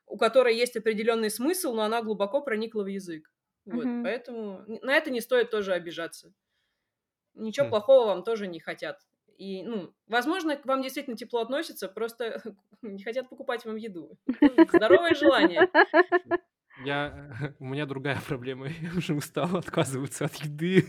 [0.06, 3.30] у которой есть определенный смысл, но она глубоко проникла в язык.
[3.66, 4.02] Вот, Мгм.
[4.02, 6.32] поэтому на это не стоит тоже обижаться.
[7.34, 7.70] Ничего Хм.
[7.70, 8.98] плохого вам тоже не хотят.
[9.36, 12.42] И, ну, возможно, к вам действительно тепло относятся, просто
[12.82, 14.18] не хотят покупать вам еду.
[14.72, 15.68] Здоровое желание.
[16.84, 18.68] Я, у меня другая проблема.
[18.68, 20.84] Я уже устал отказываться от еды.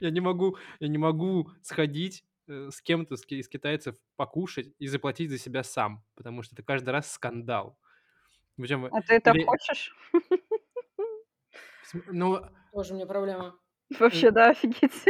[0.00, 5.30] Я не могу, я не могу сходить э, с кем-то из китайцев покушать и заплатить
[5.30, 7.76] за себя сам, потому что это каждый раз скандал.
[8.56, 9.94] Причем, А ты так или- хочешь?
[12.06, 12.40] ну,
[12.72, 13.58] Тоже у меня проблема.
[13.98, 15.04] Вообще, да, офигеть.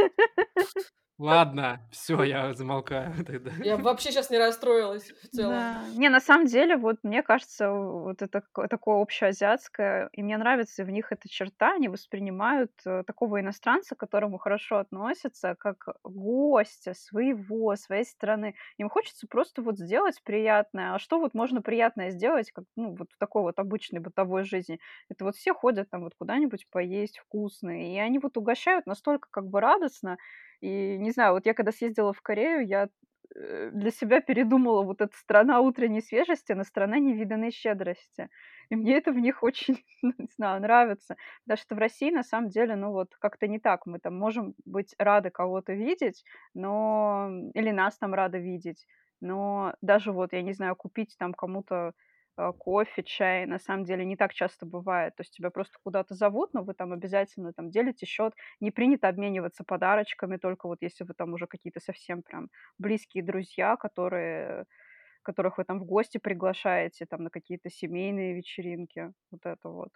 [1.22, 3.50] Ладно, все, я замолкаю тогда.
[3.64, 5.54] Я вообще сейчас не расстроилась в целом.
[5.54, 5.84] Да.
[5.94, 10.84] Не, на самом деле, вот мне кажется, вот это ко- такое общеазиатское, и мне нравится
[10.84, 16.94] в них эта черта, они воспринимают э, такого иностранца, к которому хорошо относятся, как гостя
[16.94, 18.54] своего, своей страны.
[18.78, 20.94] Им хочется просто вот сделать приятное.
[20.94, 24.80] А что вот можно приятное сделать, как, ну, вот в такой вот обычной бытовой жизни?
[25.08, 29.46] Это вот все ходят там вот куда-нибудь поесть вкусно, и они вот угощают настолько как
[29.48, 30.18] бы радостно,
[30.62, 32.88] и не знаю, вот я когда съездила в Корею, я
[33.34, 38.30] э, для себя передумала вот эта страна утренней свежести на страна невиданной щедрости.
[38.70, 41.16] И мне это в них очень, ну, не знаю, нравится.
[41.44, 43.86] Потому что в России, на самом деле, ну вот как-то не так.
[43.86, 48.86] Мы там можем быть рады кого-то видеть, но или нас там рады видеть.
[49.20, 51.92] Но даже вот, я не знаю, купить там кому-то
[52.38, 55.16] э, кофе, чай, на самом деле не так часто бывает.
[55.16, 58.34] То есть тебя просто куда-то зовут, но вы там обязательно там делите счет.
[58.60, 63.76] Не принято обмениваться подарочками, только вот если вы там уже какие-то совсем прям близкие друзья,
[63.76, 64.66] которые
[65.22, 69.90] которых вы там в гости приглашаете, там на какие-то семейные вечеринки, вот это вот.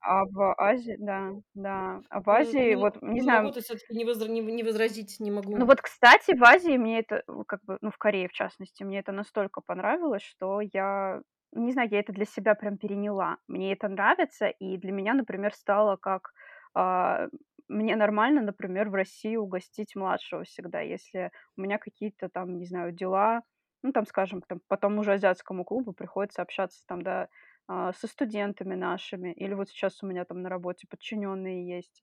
[0.00, 3.62] А в Азии, да, да, а в Азии, не вот, не не могу знаю, тут
[3.64, 5.66] всё-таки не возра не не возразить не ну могу.
[5.66, 9.12] вот, кстати, в Азии мне это, как бы, ну, в Корее, в частности, мне это
[9.12, 11.20] настолько понравилось, что я,
[11.52, 13.38] не знаю, я это для себя прям переняла.
[13.48, 16.32] Мне это нравится, и для меня, например, стало как,
[16.74, 17.28] а,
[17.68, 22.92] мне нормально, например, в России угостить младшего всегда, если у меня какие-то там, не знаю,
[22.92, 23.42] дела,
[23.82, 27.28] ну, там, скажем, там, по тому азиатскому клубу приходится общаться там, да,
[27.68, 32.02] а, со студентами нашими, или вот сейчас у меня там на работе подчиненные есть.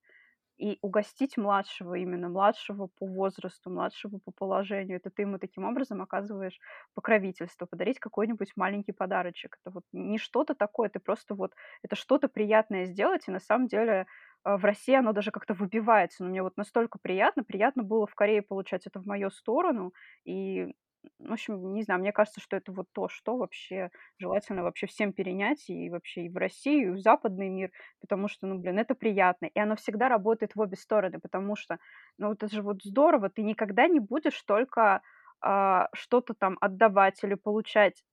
[0.60, 6.02] И угостить младшего, именно младшего по возрасту, младшего по положению, это ты ему таким образом
[6.02, 6.60] оказываешь
[6.94, 9.58] покровительство, подарить какой-нибудь маленький подарочек.
[9.64, 13.68] Это вот не что-то такое, ты просто вот это что-то приятное сделать, и на самом
[13.68, 14.06] деле
[14.44, 16.24] а, в России оно даже как-то выбивается.
[16.24, 19.94] Но мне вот настолько приятно, приятно было в Корее получать это в мою сторону,
[20.26, 20.74] и
[21.20, 25.14] в общем, не знаю, мне кажется, что это вот то, что вообще желательно вообще всем
[25.14, 27.72] перенять и вообще и в Россию, и в западный мир,
[28.02, 29.46] потому что, ну, блин, это приятно.
[29.46, 31.78] И оно всегда работает в обе стороны, потому что,
[32.18, 35.02] ну, это же вот здорово, ты никогда не будешь только
[35.42, 38.04] а, что-то там отдавать или получать.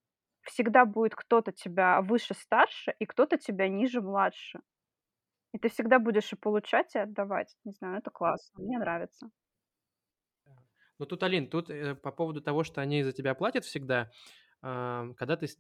[0.43, 4.61] Всегда будет кто-то тебя выше, старше, и кто-то тебя ниже, младше.
[5.53, 7.57] И ты всегда будешь и получать, и отдавать.
[7.65, 9.31] Не знаю, это классно, мне нравится.
[10.99, 14.11] Ну тут, Алин, тут э, по поводу того, что они за тебя платят всегда,
[14.63, 15.59] ам, когда ты с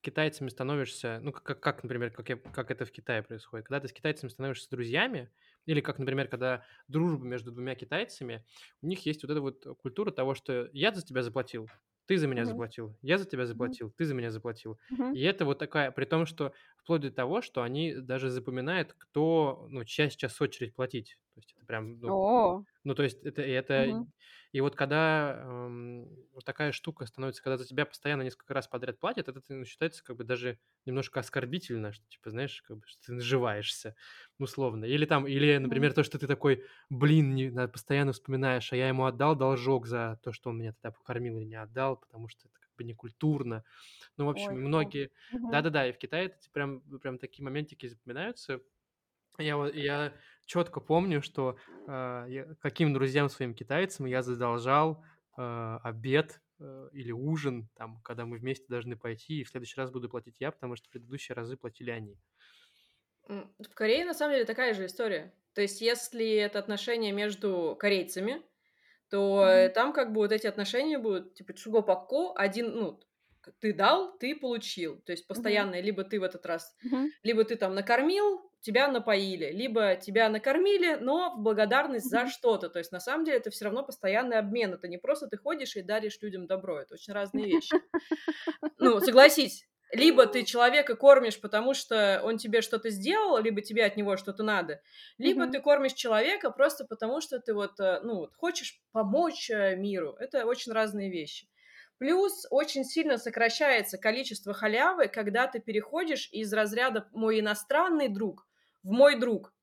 [0.00, 3.88] китайцами становишься, ну, как, как, например, как, я- как это в Китае происходит, когда ты
[3.88, 5.32] с китайцами становишься друзьями,
[5.66, 8.44] или как, например, когда дружба между двумя китайцами,
[8.82, 11.68] у них есть вот эта вот культура того, что я за тебя заплатил,
[12.06, 14.78] ты за меня Мгм, заплатил, я за тебя заплатил, ты за меня заплатил.
[14.88, 15.14] мгм.
[15.14, 16.52] И это вот такая, при том, что
[16.84, 21.18] вплоть до того, что они даже запоминают, кто, ну, чья сейчас очередь платить.
[21.34, 22.20] То есть это прям, ну,
[22.84, 24.12] ну, то есть это это мгм,
[24.52, 29.00] и вот когда, ам, вот такая штука становится, когда за тебя постоянно несколько раз подряд
[29.00, 33.06] платят, это ну, считается как бы даже немножко оскорбительно, что типа, знаешь, как бы, что
[33.06, 33.96] ты наживаешься,
[34.38, 34.84] условно.
[34.84, 39.06] Или там, или, например, то, что ты такой: "Блин, не постоянно вспоминаешь, а я ему
[39.06, 42.58] отдал должок за то, что он меня тогда покормил или не отдал, потому что это
[42.82, 43.64] некультурно".
[44.16, 45.12] Ну, в общем, ой, многие
[45.46, 48.60] да-да-да, и в Китае эти прям прям такие моментики запоминаются.
[49.38, 50.14] Я вот я
[50.46, 55.04] четко помню, что, а, я каким друзьям своим китайцам я задолжал,
[55.36, 59.90] а, обед, э, или ужин, там, когда мы вместе должны пойти, и в следующий раз
[59.90, 62.20] буду платить я, потому что в предыдущие разы платили они.
[63.28, 65.34] В Корее на самом деле такая же история.
[65.54, 68.42] То есть если это отношения между корейцами,
[69.14, 69.70] то, Мгм.
[69.74, 73.00] там как бы вот эти отношения будут типа чуго-пако, один, ну,
[73.60, 75.00] ты дал, ты получил.
[75.02, 75.68] То есть Мгм.
[75.68, 77.12] постоянно либо ты в этот раз, Мгм.
[77.22, 82.28] либо ты там накормил, тебя напоили, либо тебя накормили, но в благодарность за Мгм.
[82.28, 82.70] что-то.
[82.70, 84.74] То есть на самом деле это все равно постоянный обмен.
[84.74, 86.80] Это не просто ты ходишь и даришь людям добро.
[86.80, 87.78] Это очень разные вещи.
[88.78, 93.96] Ну, согласись, либо ты человека кормишь, потому что он тебе что-то сделал, либо тебе от
[93.96, 94.82] него что-то надо,
[95.18, 95.48] либо Мгм.
[95.48, 100.14] ты кормишь человека просто потому, что ты вот, э, ну, вот хочешь помочь э, миру.
[100.18, 101.48] Это очень разные вещи.
[101.98, 108.46] Плюс очень сильно сокращается количество халявы, когда ты переходишь из разряда «мой иностранный друг»
[108.82, 109.54] в «мой друг».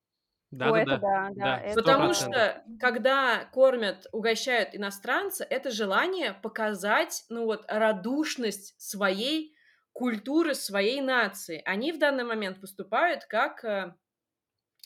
[0.61, 6.33] О, это Да-да-да, да, да, да, Потому это что, когда кормят, угощают иностранца, это желание
[6.33, 9.55] показать, ну вот, радушность своей
[9.93, 11.61] культуры, своей нации.
[11.65, 13.95] Они в данный момент выступают как э,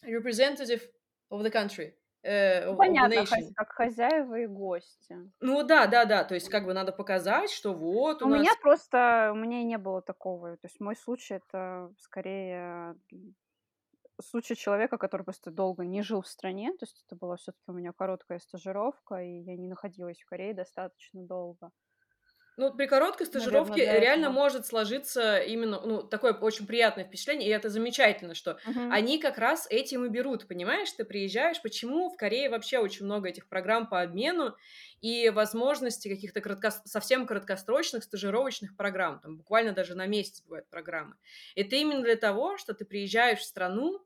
[0.06, 0.84] representative
[1.32, 3.56] of the country, э, of of the понятно, nation.
[3.56, 5.32] как хозяева и гости.
[5.42, 8.52] Ну да, да, да, то есть как бы надо показать, что вот у У меня
[8.52, 10.58] нас просто у меня не было такого.
[10.58, 13.36] То есть мой случай- это скорее, м,
[14.22, 16.72] случай человека, который просто долго не жил в стране.
[16.74, 20.26] То есть это была все таки у меня короткая стажировка, и я не находилась в
[20.28, 21.72] Корее достаточно долго.
[22.58, 24.30] Ну, при короткой Наверное, стажировке для реально этого.
[24.30, 28.86] может сложиться именно, ну, такое очень приятное впечатление, и это замечательно, что Мгм.
[28.88, 30.90] они как раз этим и берут, понимаешь?
[30.94, 34.56] Ты приезжаешь, почему в Корее вообще очень много этих программ по обмену
[35.02, 41.16] и возможности каких-то краткос- совсем краткосрочных стажировочных программ, там буквально даже на месяц бывают программы.
[41.56, 44.00] Это именно для того, что ты приезжаешь в страну,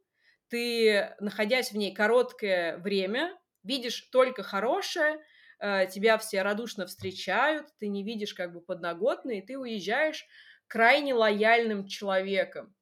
[0.47, 5.19] ты, находясь в ней короткое время, видишь только хорошее,
[5.59, 10.25] тебя все радушно встречают, ты не видишь как бы подноготные, и ты уезжаешь
[10.67, 12.75] крайне лояльным человеком.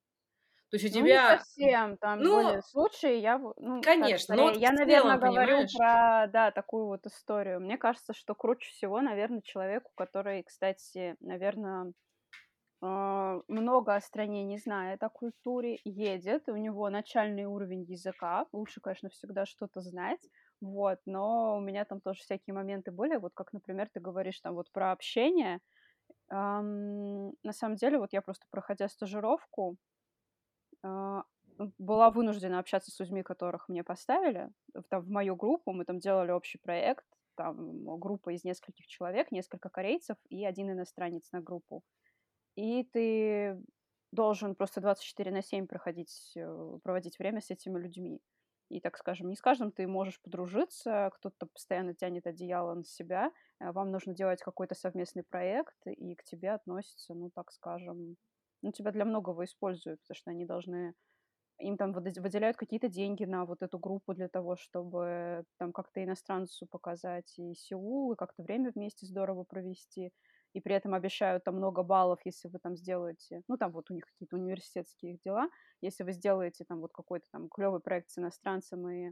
[0.69, 1.19] То есть у Ну, не тебя...
[1.19, 5.67] совсем, там Ну, были случаи, я, ну, так, конечно, но вот я, наверное, целом, говорю
[5.67, 5.71] понимаешь?
[5.71, 7.59] про, да, такую вот историю.
[7.59, 11.91] Мне кажется, что круче всего, наверное, человеку, который, кстати, наверное,
[12.81, 18.81] а, много о стране не знает, о культуре, едет, у него начальный уровень языка, лучше,
[18.81, 20.21] конечно, всегда что-то знать,
[20.61, 24.55] вот, но у меня там тоже всякие моменты были, вот как, например, ты говоришь там
[24.55, 25.59] вот про общение,
[26.29, 29.77] Ам, на самом деле, вот я просто проходя стажировку,
[30.83, 31.23] м,
[31.77, 35.73] была вынуждена общаться с людьми, которых мне поставили в, там, в мою группу.
[35.73, 37.05] Мы там делали общий проект,
[37.35, 41.83] там м, группа из нескольких человек, несколько корейцев и один иностранец на группу.
[42.55, 43.61] И ты
[44.11, 48.21] должен просто 24 на 7 проходить, э, проводить время с этими людьми.
[48.69, 53.31] И, так скажем, не с каждым ты можешь подружиться, кто-то постоянно тянет одеяло на себя,
[53.59, 58.17] э, вам нужно делать какой-то совместный проект, и к тебе относятся, ну, так скажем,
[58.61, 60.93] ну, тебя для многого используют, потому что они должны
[61.59, 66.67] им там выделяют какие-то деньги на вот эту группу для того, чтобы там как-то иностранцу
[66.67, 70.11] показать и Сеул, и как-то время вместе здорово провести.
[70.53, 73.93] И при этом обещают там много баллов, если вы там сделаете, ну там вот у
[73.93, 75.49] них какие-то университетские дела,
[75.81, 79.11] если вы сделаете там вот какой-то там клевый проект с иностранцем и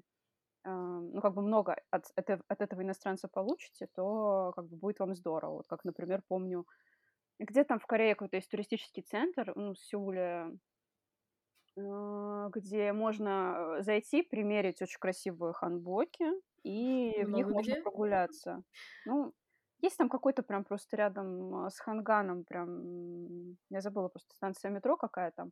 [0.63, 0.69] а,
[1.01, 5.15] ну, как бы много от, это- от этого иностранца получите, то как бы будет вам
[5.15, 5.57] здорово.
[5.57, 6.65] Вот как, например, помню,
[7.39, 10.59] где там в Корее какой-то есть туристический центр, ну, в Сеуле,
[11.77, 16.25] а, где можно, э, зайти, примерить очень красивые ханбоки,
[16.63, 17.83] и в них Много можно где?
[17.83, 18.63] прогуляться.
[19.05, 19.33] Ну,
[19.85, 24.97] есть там какой-то прям просто рядом, а, с Ханганом прям, я забыла просто станция метро
[24.97, 25.51] какая там.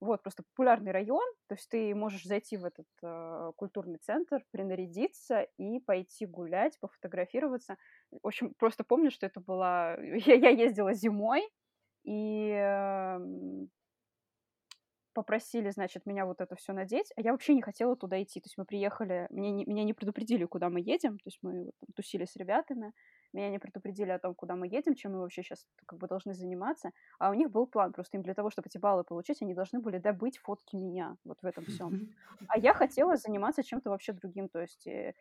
[0.00, 5.42] Вот, просто популярный район, то есть ты можешь зайти в этот, а, культурный центр, принарядиться
[5.58, 7.76] и пойти гулять, пофотографироваться.
[8.10, 11.48] В общем, просто помню, что это была я я ездила зимой,
[12.04, 13.68] и, ам
[15.14, 18.40] попросили, значит, меня вот это все надеть, а я вообще не хотела туда идти.
[18.40, 21.64] То есть мы приехали, мне не, меня не предупредили, куда мы едем, то есть мы
[21.64, 22.92] вот там тусили с ребятами,
[23.32, 26.34] меня не предупредили о том, куда мы едем, чем мы вообще сейчас как бы должны
[26.34, 29.54] заниматься, а у них был план, просто им для того, чтобы эти баллы получить, они
[29.54, 31.96] должны были добыть фотки меня вот в этом всем.
[32.48, 35.14] А я хотела заниматься чем-то вообще другим, то есть э,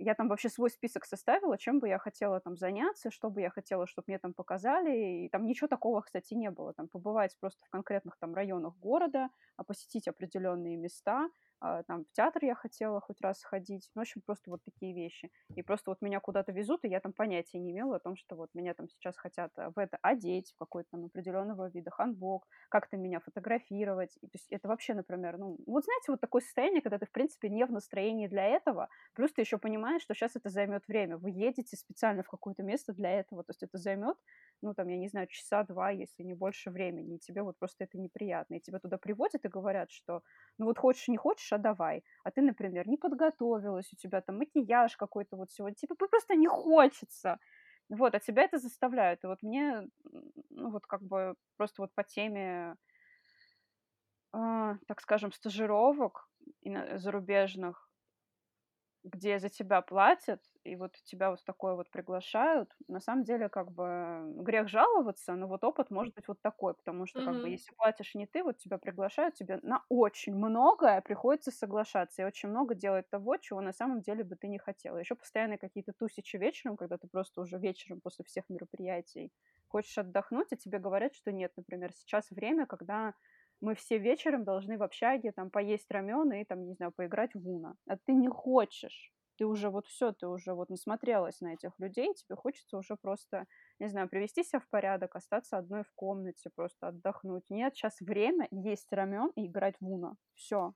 [0.00, 3.50] я там вообще свой список составила, чем бы я хотела там заняться, что бы я
[3.50, 5.24] хотела, чтобы мне там показали.
[5.24, 6.72] И там ничего такого, кстати, не было.
[6.72, 9.28] Там побывать просто в конкретных там районах города,
[9.66, 11.28] посетить определенные места.
[11.60, 13.90] А, Там в театр я хотела хоть раз сходить.
[13.94, 15.30] Ну, в общем, просто вот такие вещи.
[15.54, 18.36] И просто вот меня куда-то везут, и я там понятия не имела о том, что
[18.36, 22.46] вот меня там сейчас хотят э, в это одеть, в какой-то там определенного вида ханбок,
[22.68, 24.16] как-то меня фотографировать.
[24.20, 27.12] И, то есть это вообще, например, ну, вот знаете, вот такое состояние, когда ты, в
[27.12, 31.16] принципе, не в настроении для этого, Плюс ты еще понимаешь, что сейчас это займет время.
[31.18, 33.42] Вы едете специально в какое-то место для этого.
[33.44, 34.16] То есть это займет,
[34.62, 37.16] ну, там, я не знаю, часа два, если не больше времени.
[37.16, 38.54] И тебе вот просто это неприятно.
[38.54, 40.22] И тебя туда приводят и говорят, что,
[40.58, 42.04] ну, вот хочешь, не хочешь, а давай.
[42.24, 45.74] А ты, например, не подготовилась, у тебя там макияж какой-то вот сегодня.
[45.76, 47.38] Тебе просто не хочется.
[47.88, 49.24] Вот, а тебя это заставляют.
[49.24, 49.88] И вот мне,
[50.50, 52.76] ну, вот как бы просто вот по теме,
[54.32, 56.28] а, так скажем, стажировок
[56.96, 57.89] зарубежных,
[59.04, 63.72] где за тебя платят, и вот тебя вот такое вот приглашают, на самом деле, как
[63.72, 67.72] бы, грех жаловаться, но вот опыт может быть вот такой, потому что, как бы, если
[67.76, 72.74] платишь не ты, вот тебя приглашают, тебе на очень многое приходится соглашаться, и очень много
[72.74, 74.98] делать того, чего на самом деле бы ты не хотела.
[74.98, 79.32] Еще постоянно какие-то тусичи вечером, когда ты просто уже вечером после всех мероприятий
[79.68, 83.14] хочешь отдохнуть, а тебе говорят, что нет, например, сейчас время, когда
[83.60, 87.48] мы все вечером должны в общаге там поесть рамен и там, не знаю, поиграть в
[87.48, 87.74] уно.
[87.88, 89.12] А ты не хочешь.
[89.36, 93.46] Ты уже вот все, ты уже вот насмотрелась на этих людей, тебе хочется уже просто,
[93.78, 97.44] не знаю, привести себя в порядок, остаться одной в комнате, просто отдохнуть.
[97.48, 100.16] Нет, сейчас время есть рамен и играть в уно.
[100.34, 100.74] Все.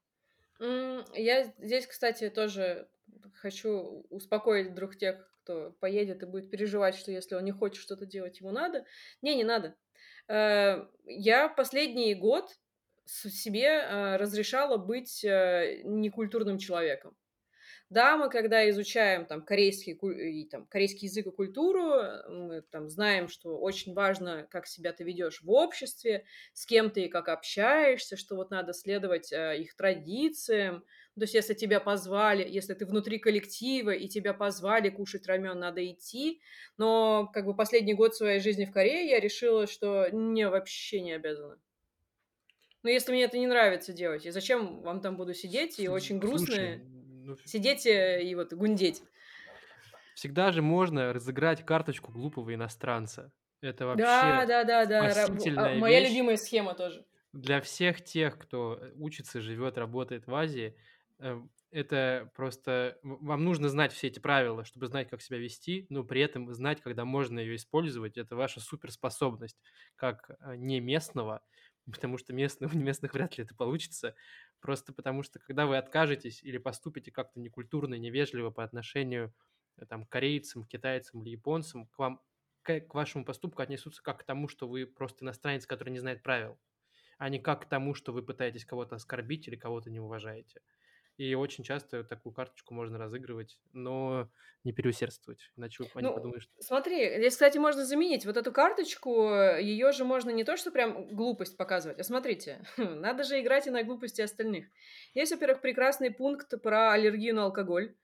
[0.60, 2.88] Я здесь, кстати, тоже
[3.34, 8.06] хочу успокоить вдруг тех, кто поедет и будет переживать, что если он не хочет что-то
[8.06, 8.86] делать, ему надо.
[9.20, 9.76] Не, не надо.
[10.28, 12.56] Э, Я последний год
[13.06, 17.16] себе э, разрешала быть э, некультурным человеком.
[17.90, 19.94] Да, мы когда изучаем там корейский,
[20.50, 25.42] там, корейский язык и культуру, мы там знаем, что очень важно, как себя ты ведешь
[25.42, 26.24] в обществе,
[26.54, 30.80] с кем ты и как общаешься, что вот надо следовать э, их традициям.
[31.14, 35.88] То есть, если тебя позвали, если ты внутри коллектива и тебя позвали кушать рамен, надо
[35.88, 36.40] идти.
[36.78, 41.12] Но как бы последний год своей жизни в Корее я решила, что не, вообще не
[41.12, 41.60] обязана.
[42.84, 46.18] Ну, если мне это не нравится делать, и зачем вам там буду сидеть и очень
[46.18, 46.80] грустно
[47.24, 49.02] ну, сидеть э, и вот гундеть.
[50.14, 53.32] всегда же можно разыграть карточку глупого иностранца.
[53.60, 57.06] Это Да, вообще да-да-да, ра во а, моя вещь любимая схема тоже.
[57.32, 60.76] для всех тех, кто, э, учится, живет, работает в Азии.
[61.18, 66.04] Э, это просто вам нужно знать все эти правила, чтобы знать, как себя вести, но
[66.04, 68.16] при этом знать, когда можно ее использовать.
[68.16, 69.60] Это ваша суперспособность
[69.96, 71.42] как, не местного,
[71.90, 74.14] потому что местных у местных вряд ли это получится.
[74.60, 79.34] Просто потому что, когда вы откажетесь или поступите как-то некультурно, невежливо по отношению,
[79.76, 82.20] э, там, к корейцам, китайцам или японцам, к вам
[82.62, 86.22] к к вашему поступку отнесутся как к тому, что вы просто иностранец, который не знает
[86.22, 86.58] правил,
[87.18, 90.62] а не как к тому, что вы пытаетесь кого-то оскорбить или кого-то не уважаете.
[91.16, 94.30] И очень часто такую карточку можно разыгрывать, но
[94.64, 99.30] не переусердствовать, иначе они Ну, подумают, что смотри, здесь, кстати, можно заменить вот эту карточку.
[99.58, 103.70] Ее же можно не то, что прям глупость показывать, а смотрите, надо же играть и
[103.70, 104.66] на глупости остальных.
[105.14, 107.94] Есть, во-первых, прекрасный пункт про аллергию на алкоголь.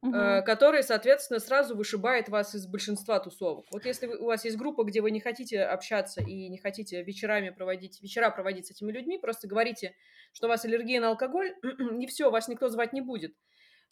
[0.00, 0.44] Мгм.
[0.44, 3.66] который, соответственно, сразу вышибает вас из большинства тусовок.
[3.72, 7.02] Вот если вы, у вас есть группа, где вы не хотите общаться и не хотите
[7.02, 9.96] вечерами проводить, вечера проводить с этими людьми, просто говорите,
[10.32, 11.52] что у вас аллергия на алкоголь,
[12.00, 13.34] и все, вас никто звать не будет.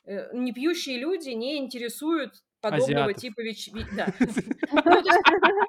[0.05, 3.23] Э, непьющие люди не интересуют подобного азиатов.
[3.23, 3.71] типа веч...
[3.97, 4.07] Да.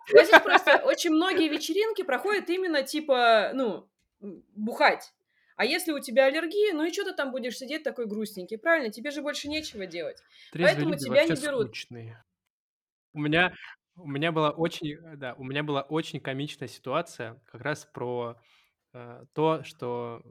[0.09, 3.89] Ну, согласись, просто очень многие вечеринки проходят именно типа, ну,
[4.55, 5.11] бухать.
[5.57, 8.91] А если у тебя аллергия, ну и что ты там будешь сидеть такой грустненький, правильно?
[8.91, 10.23] Тебе же больше нечего делать.
[10.49, 11.75] Трезвые Поэтому люди тебя не берут.
[11.75, 12.23] скучные.
[13.13, 13.53] У меня
[13.97, 18.41] у меня была очень, э, да, у меня была очень комичная ситуация как раз про,
[18.93, 20.21] э, то, что,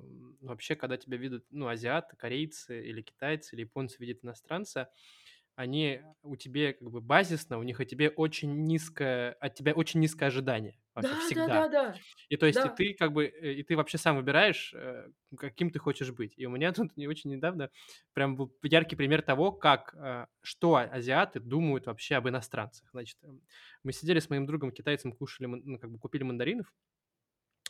[0.40, 4.90] вообще, когда тебя видят, ну, азиаты, корейцы или китайцы, или японцы видят иностранца,
[5.56, 10.00] они у тебе как бы базисно, у них о тебе очень низкое от тебя очень
[10.00, 11.54] низкое ожидание вообще Да, да, всегда.
[11.54, 12.70] да, да, И то есть и да.
[12.70, 16.34] ты как бы, э, и ты вообще сам выбираешь, э, каким ты хочешь быть.
[16.36, 17.70] И у меня тут не очень недавно
[18.14, 22.88] прям был яркий пример того, как, э, что азиаты думают вообще об иностранцах.
[22.92, 23.42] Значит, эм,
[23.84, 26.72] мы сидели с моим другом китайцем, кушали, ман- ну, как бы купили мандаринов,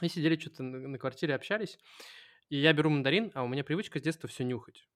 [0.03, 1.79] и сидели что-то на, на квартире, общались.
[2.51, 4.89] И я беру мандарин, а у меня привычка с детства все нюхать.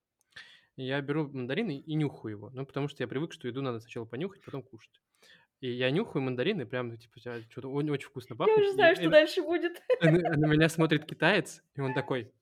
[0.76, 2.50] И я беру мандарин и, и нюхаю его.
[2.50, 5.00] Ну, потому что я привык, что еду надо сначала понюхать, потом кушать.
[5.60, 8.58] И я нюхаю мандарин, и прям, типа, что-то очень, очень вкусно Я пахнет.
[8.58, 9.82] уже И, знаю, и что на, дальше будет.
[10.00, 12.32] на- на меня смотрит китаец, и он такой,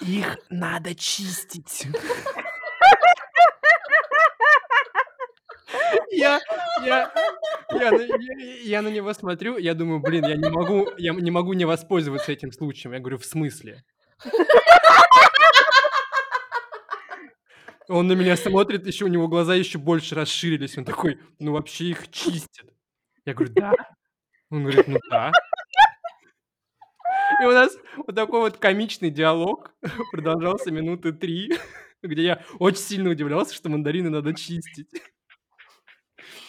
[0.00, 1.86] их надо чистить.
[6.12, 6.40] Я,
[6.84, 7.12] я,
[7.72, 8.06] я, я,
[8.62, 12.32] я на него смотрю, я думаю, блин, я не могу, я не могу не воспользоваться
[12.32, 12.92] этим случаем.
[12.92, 13.84] Я говорю, в смысле?
[17.90, 20.78] Он на меня смотрит, еще у него глаза еще больше расширились.
[20.78, 22.72] Он такой, ну вообще их чистят.
[23.24, 23.72] Я говорю, да.
[24.48, 25.32] Он говорит, ну да.
[27.42, 29.74] И у нас вот такой вот комичный диалог
[30.12, 31.52] продолжался минуты три,
[32.02, 34.90] где я очень сильно удивлялся, что мандарины надо чистить.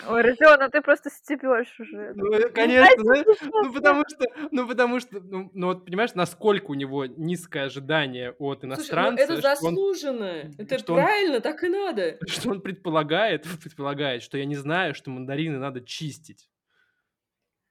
[0.07, 2.13] Ой, Родион, а ты просто стебешь уже.
[2.15, 6.71] Ну, Ну, конечно, знаешь, ну потому что, ну потому что, ну, ну вот понимаешь, насколько
[6.71, 10.51] у него низкое ожидание от Слушай, ну это иностранца, что он, заслуженно.
[10.57, 12.17] Это что он, правильно, так и надо.
[12.27, 16.49] что он предполагает, предполагает, что я не знаю, что мандарины надо чистить.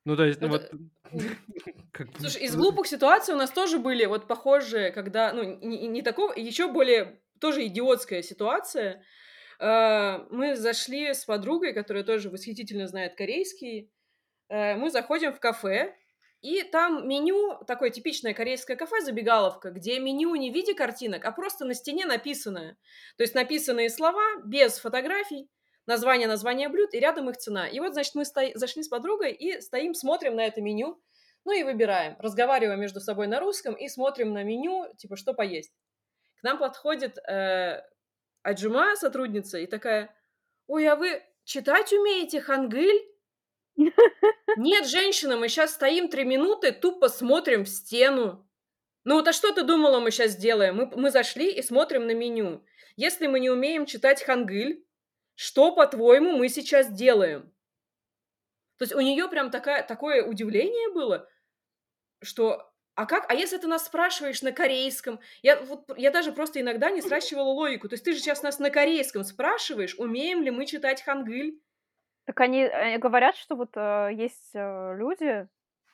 [0.05, 0.71] Ну, то есть, Ну, ну вот,
[2.19, 6.33] Слушай, из глупых ситуаций у нас тоже были вот похожие, когда, ну, не, не такого,
[6.33, 9.03] еще более, тоже идиотская ситуация.
[9.61, 13.93] Э, Мы зашли с подругой, которая тоже восхитительно знает корейский.
[14.49, 15.95] Э, Мы заходим в кафе,
[16.41, 21.33] и там меню, такое типичное корейское кафе, забегаловка, где меню не в виде картинок, а
[21.33, 22.79] просто на стене написанное.
[23.19, 25.51] То есть написанные слова без фотографий,
[25.85, 27.69] название, название блюд, и рядом их цена.
[27.69, 28.41] И вот, значит, мы сто...
[28.55, 30.99] зашли с подругой и стоим, смотрим на это меню,
[31.45, 32.17] ну и выбираем.
[32.19, 35.73] Разговариваем между собой на русском и смотрим на меню, типа, что поесть.
[36.41, 37.83] К нам подходит э,
[38.43, 40.15] Аджума, сотрудница, и такая,
[40.67, 43.07] ой, а вы читать умеете хангыль?
[44.57, 48.47] Нет, женщина, мы сейчас стоим три минуты, тупо смотрим в стену.
[49.05, 50.77] Ну вот а что ты думала, мы сейчас делаем?
[50.77, 52.65] Мы, мы зашли и смотрим на меню.
[52.97, 54.85] Если мы не умеем читать хангыль,
[55.35, 57.53] что, по-твоему, мы сейчас делаем?
[58.77, 61.29] То есть у нее прям такая, такое удивление было,
[62.23, 62.70] что
[63.01, 65.21] а как, а если ты нас спрашиваешь на корейском?
[65.41, 67.89] Я, вот, я даже просто иногда не сращивала логику.
[67.89, 71.59] То есть ты же сейчас нас на корейском спрашиваешь, умеем ли мы читать хангыль?
[72.27, 75.49] Так они э, говорят, что вот э, есть э, люди,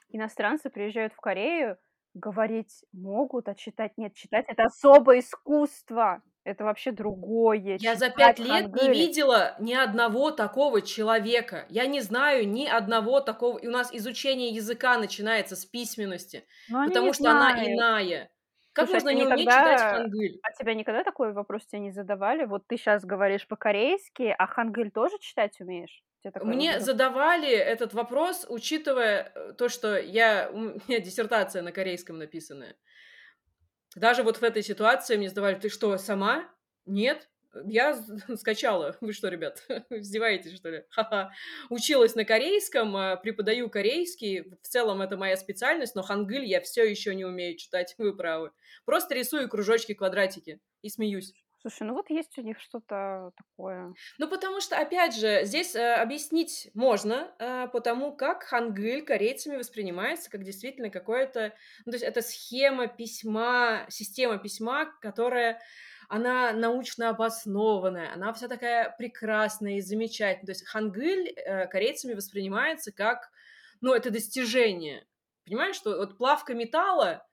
[0.08, 1.78] иностранцы приезжают в Корею,
[2.14, 4.12] говорить могут, а читать нет.
[4.14, 6.22] Читать это особое искусство.
[6.46, 7.76] Это вообще другое.
[7.78, 8.92] Я за пять лет не хангыль.
[8.92, 11.66] видела ни одного такого человека.
[11.68, 13.58] Я не знаю ни одного такого.
[13.58, 17.68] И у нас изучение языка начинается с письменности, Но они потому не что она знают.
[17.68, 18.30] иная.
[18.72, 20.42] Как Слушай, а можно не уметь читать хангыль?
[20.42, 22.44] а тебя никогда такой вопрос тебе не задавали?
[22.44, 26.02] Вот ты сейчас говоришь по-корейски, а хангыль тоже читать умеешь?
[26.24, 26.80] Не Мне задавали?
[26.80, 32.76] задавали этот вопрос, учитывая, э, то, что я у меня диссертация на корейском написанная.
[33.96, 36.48] Даже вот в этой ситуации мне задавали: "Ты что, сама?"
[36.84, 37.28] "Нет,
[37.64, 37.94] я
[38.36, 38.96] скачала".
[39.00, 40.84] Вы что, ребят, издеваетесь, что ли?
[40.90, 41.32] Ха-ха.
[41.70, 44.42] Училась на корейском, э, преподаю корейский.
[44.62, 48.52] В целом это моя специальность, но хангыль я всё еще не умею читать, вы правы.
[48.84, 51.32] Просто рисую кружочки, квадратики и смеюсь.
[51.66, 53.92] Слушай, ну вот есть у них что-то такое.
[54.18, 60.30] Ну, потому что, опять же, здесь, э, объяснить можно, э, потому как хангыль корейцами воспринимается
[60.30, 61.52] как действительно какое-то
[61.84, 65.60] ну, то есть это схема письма, система письма, которая
[66.08, 70.46] она научно обоснованная, она вся такая прекрасная и замечательная.
[70.46, 73.28] То есть хангыль, э, корейцами воспринимается как,
[73.80, 75.04] ну, это достижение.
[75.44, 77.26] Понимаешь, что вот плавка металла,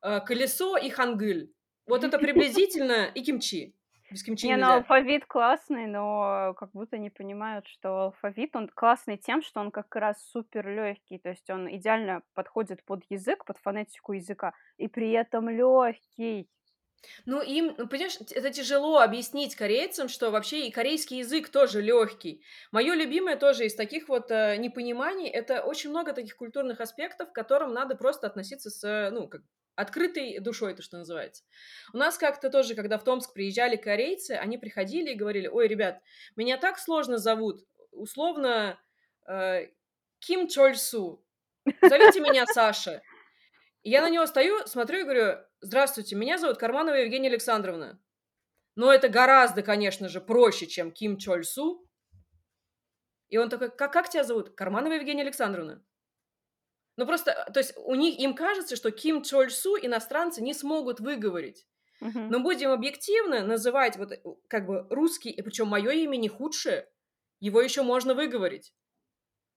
[0.00, 1.52] э, колесо и хангыль.
[1.86, 3.74] Вот это приблизительно и кимчи.
[4.10, 9.18] Без кимчи Не, ну алфавит классный, но как будто не понимают, что алфавит, он классный
[9.18, 13.58] тем, что он как раз супер легкий, то есть он идеально подходит под язык, под
[13.58, 16.48] фонетику языка, и при этом легкий.
[17.26, 22.42] Ну, им, ну, понимаешь, это тяжело объяснить корейцам, что вообще и корейский язык тоже легкий.
[22.72, 27.34] Моё любимое тоже из таких вот, э, непониманий- это очень много таких культурных аспектов, к
[27.34, 29.42] которым надо просто относиться с, э, ну, как
[29.80, 31.44] открытой душой, то, что называется.
[31.92, 36.00] У нас как-то тоже, когда в Томск приезжали корейцы, они приходили и говорили: "Ой, ребят,
[36.36, 38.78] меня так сложно зовут, условно,
[39.26, 39.68] э,
[40.18, 41.24] Ким Чольсу.
[41.82, 43.02] Зовите меня Саша".
[43.82, 47.98] Я на него стою, смотрю и говорю: "Здравствуйте, меня зовут Карманова Евгения Александровна".
[48.76, 51.86] Но это гораздо, конечно же, проще, чем Ким Чольсу.
[53.28, 55.82] И он такой: "Как как тебя зовут?" "Карманова Евгения Александровна".
[57.00, 61.00] Ну, просто, э, то есть у них им кажется, что Ким Чольсу иностранцы не смогут
[61.00, 61.66] выговорить.
[62.00, 62.32] Мгм.
[62.32, 66.88] Но будем объективны, называть вот, э, как бы русский, и причем моё имя не худшее,
[67.40, 68.70] его еще можно выговорить.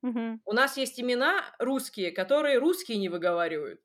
[0.04, 0.44] Мгм.
[0.46, 3.82] У нас есть имена русские, которые русские не выговаривают.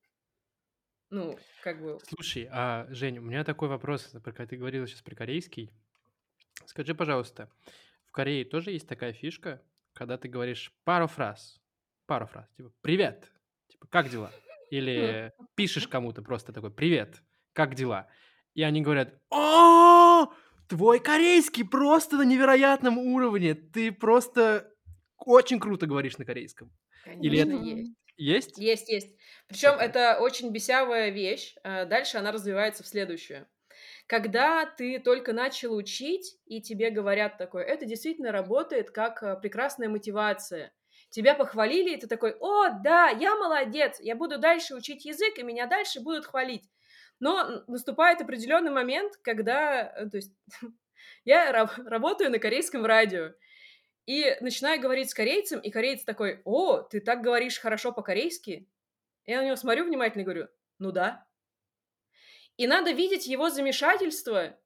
[1.10, 5.14] Ну, как бы Слушай, а, Жень, у меня такой вопрос, когда ты говорила сейчас про
[5.14, 5.72] корейский.
[6.66, 7.50] Скажи, пожалуйста,
[8.06, 9.62] в Корее тоже есть такая фишка,
[9.94, 11.60] когда ты говоришь пару фраз,
[12.06, 13.32] пару фраз, типа "привет",
[13.78, 14.36] типа "как дела?"
[14.70, 17.22] Или пишешь кому-то просто такой "привет,
[17.52, 18.08] как дела?"
[18.54, 20.26] И они говорят: "О,
[20.68, 24.70] твой корейский просто на невероятном уровне, ты просто
[25.16, 26.72] очень круто говоришь на корейском".
[27.20, 27.92] Или Конечно, это есть.
[28.16, 28.58] Есть?
[28.58, 29.16] Есть, есть.
[29.48, 31.54] Причем это очень бесявая вещь.
[31.64, 33.48] Э, дальше она развивается в следующее.
[34.06, 39.88] Когда ты только начал учить, и тебе говорят такое, это действительно работает как, э, прекрасная
[39.88, 40.72] мотивация.
[41.10, 45.42] Тебя похвалили, и ты такой: "О да, я молодец, я буду дальше учить язык, и
[45.42, 46.68] меня дальше будут хвалить".
[47.20, 50.32] Но наступает определенный момент, когда, э, то есть
[51.24, 53.32] я раб работаю на корейском радио
[54.06, 58.68] и начинаю говорить с корейцем, и кореец такой: "О, ты так говоришь хорошо по-корейски?"
[59.26, 60.48] Я на него смотрю внимательно и говорю:
[60.78, 61.26] "Ну да".
[62.56, 64.58] И надо видеть его замешательство,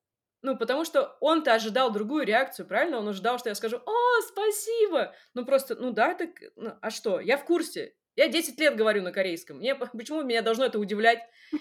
[0.43, 2.99] ну, потому что он-то ожидал другую реакцию, правильно?
[2.99, 7.21] Он ожидал, что я скажу: "О, спасибо!" Ну, просто, ну да, так, ну, а что?
[7.21, 7.95] Я в курсе.
[8.15, 9.59] Я 10 лет говорю на корейском.
[9.59, 11.21] Мне почему меня должно это удивлять?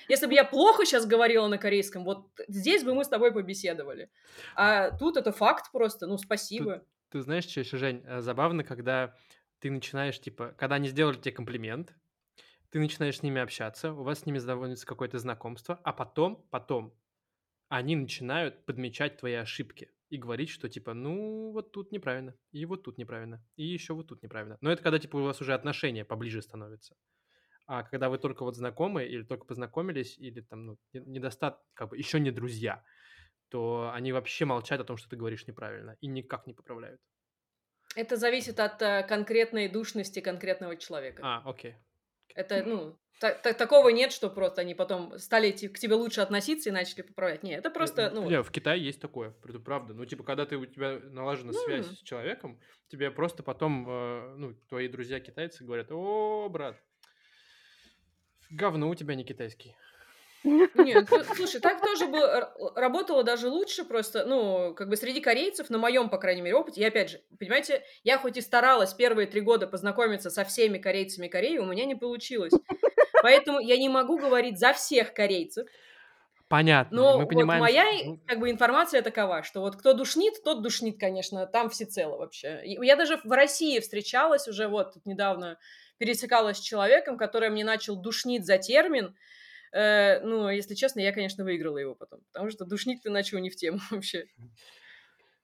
[0.09, 4.09] Если бы я плохо щас говорила на корейском, вот здесь бы мы с тобой побеседовали.
[4.55, 6.07] А тут это факт просто.
[6.07, 6.85] Ну, Тут спасибо.
[7.09, 9.15] ты знаешь, ещё, Жень, э, забавно, когда
[9.59, 11.95] ты начинаешь, типа, когда они сделали те комплимент,
[12.69, 16.93] ты начинаешь с ними общаться, у вас с ними заводится какое-то знакомство, а потом потом
[17.71, 22.83] они начинают подмечать твои ошибки и говорить, что типа: "Ну, вот тут неправильно, и вот
[22.83, 24.57] тут неправильно, и еще вот тут неправильно".
[24.61, 26.97] Но это когда, типа, у вас уже отношения поближе становятся.
[27.67, 31.89] А когда вы только вот знакомы или только познакомились, или там, ну, не недостат как
[31.91, 32.83] бы еще не друзья,
[33.49, 37.01] то они вообще молчат о том, что ты говоришь неправильно, и никак не поправляют.
[37.95, 41.29] Это зависит от, э, конкретной душности конкретного человека.
[41.29, 41.75] А, окей.
[42.35, 46.69] Это, ну, та та такого нет, что просто они потом стали к тебе лучше относиться
[46.69, 47.43] и начали поправлять.
[47.43, 48.43] Не, это Э, просто, ну не, вот.
[48.43, 49.93] в Китае есть такое, правда.
[49.93, 51.97] Ну, типа, когда ты у тебя налажена связь М.
[51.97, 56.83] с человеком, тебе просто потом, э, ну, твои друзья-китайцы говорят: "О, брат"
[58.51, 59.75] "говно у тебя не китайский".
[60.73, 62.19] Нет, ну, слушай, так тоже бы
[62.75, 66.79] работало даже лучше просто, ну, как бы среди корейцев, на моем, по крайней мере, опыте.
[66.81, 71.27] И опять же, понимаете, я хоть и старалась первые 3 года познакомиться со всеми корейцами
[71.27, 72.61] Кореи, у меня не получилось.
[73.21, 75.67] Поэтому я не могу говорить за всех корейцев.
[76.47, 79.93] Понятно, Но мы вот понимаем, моя, что, ну как бы, информация такова, что вот кто
[79.93, 82.59] душнит, тот душнит, конечно, там всецело вообще.
[82.65, 85.57] Я даже в России встречалась уже вот тут недавно,
[85.97, 89.15] пересекалась с человеком, который мне начал душнить за термин.
[89.71, 93.49] Э, ну, если честно, я, конечно, выиграла его потом, потому что душнить ты начал не
[93.49, 94.25] в тему вообще.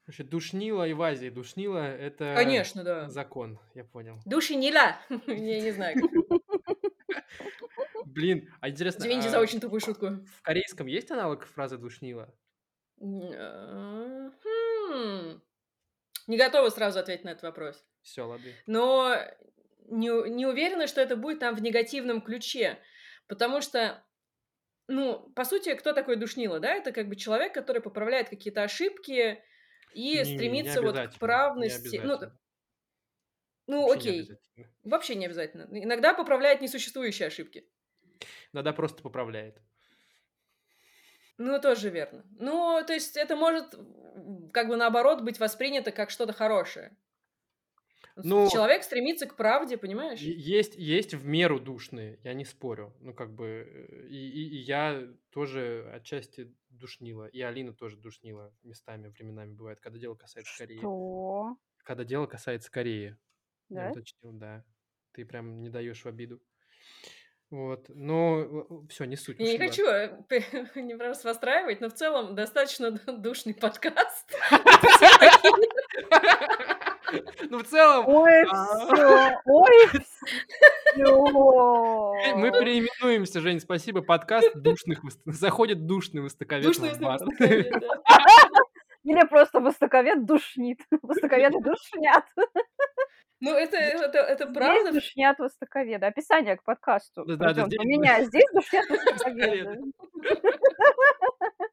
[0.05, 3.09] Короче, душнила и в Азии душнила— это Конечно, да.
[3.09, 4.19] закон, я понял.
[4.25, 4.97] Душнила!
[5.27, 5.97] Я не знаю.
[8.17, 10.07] Блин, а интересно, Извините за а очень тупую шутку.
[10.29, 12.33] в корейском есть аналог фразы «душнила»?
[12.99, 15.41] М, хм.
[16.27, 17.85] Не готова сразу ответить на этот вопрос.
[18.01, 18.57] Всё, лады.
[18.67, 19.15] Но
[19.87, 22.79] не не уверена, что это будет там в негативном ключе,
[23.27, 24.05] потому что,
[24.87, 26.73] ну, по сути, кто такой душнила, да?
[26.75, 29.43] Это как бы человек, который поправляет какие-то ошибки
[29.93, 32.01] и Не не стремится вот к не правности.
[32.03, 32.19] Ну,
[33.67, 34.71] ну, Вообще не окей, обязательно.
[34.83, 35.67] вообще не обязательно.
[35.71, 37.69] Иногда поправляет несуществующие ошибки.
[38.53, 39.61] Иногда просто поправляет.
[41.37, 42.23] Ну, тоже верно.
[42.39, 43.75] Ну, то есть это может,
[44.53, 46.97] как бы наоборот, быть воспринято как что-то хорошее.
[48.23, 50.33] Ну человек стремится к правде, понимаешь?
[50.35, 52.95] Есть есть в меру душные, я не спорю.
[52.99, 58.55] Ну, как бы, э, и и и я тоже отчасти душнила, и Алина тоже душнила
[58.63, 60.89] местами, временами бывает, когда дело касается Кореи.
[60.89, 61.57] Что?
[61.83, 63.17] Когда дело касается Кореи.
[63.73, 63.87] Я Да?
[63.87, 64.65] уточнил, да.
[65.13, 66.41] Ты прям не даешь в обиду.
[67.49, 70.09] Вот, но всё, не суть, Я не хочу, э,
[70.75, 74.35] не просто расстраивать, но в целом достаточно душный подкаст.
[77.49, 79.89] Ну, в целом, Ой, а всё, ой,
[80.97, 84.01] Э, мы переименуемся, Жень, спасибо.
[84.01, 87.19] Подкаст душных заходит душный востоковед Душный в бар.
[87.19, 87.73] востоковед.
[89.03, 90.81] Или просто востоковед душнит.
[91.01, 92.25] Востоковеды душнят.
[93.41, 94.91] Ну, это это это Здесь правда.
[94.93, 96.05] душнят востоковеды.
[96.07, 97.23] Описание к подкасту.
[97.25, 98.25] Да-да-да, Артём, здесь поменяй.
[98.25, 99.13] Здесь душнят востоковеды.
[99.13, 99.91] востоковеды.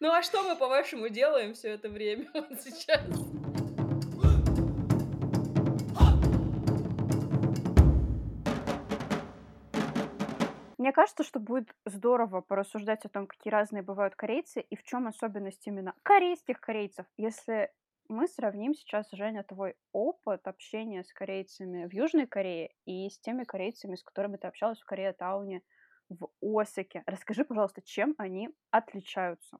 [0.00, 3.02] Ну, а что мы, по-вашему, делаем всё это время вот сейчас?
[10.78, 15.06] Мне кажется, что будет здорово порассуждать о том, какие разные бывают корейцы и в чём
[15.06, 17.06] особенность именно корейских корейцев.
[17.16, 17.70] Если
[18.08, 23.44] мы сравним сейчас, Женя, твой опыт общения с корейцами в Южной Корее и с теми
[23.44, 25.62] корейцами, с которыми ты общалась в Кореатауне,
[26.08, 27.02] в Осаке.
[27.06, 29.58] Расскажи, пожалуйста, чем они отличаются?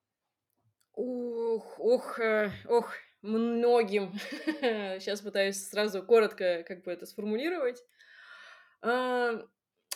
[0.95, 4.13] Ух, ох, э, ох, многим.
[5.01, 7.83] Щас пытаюсь сразу коротко как бы это сформулировать.
[8.83, 9.43] А,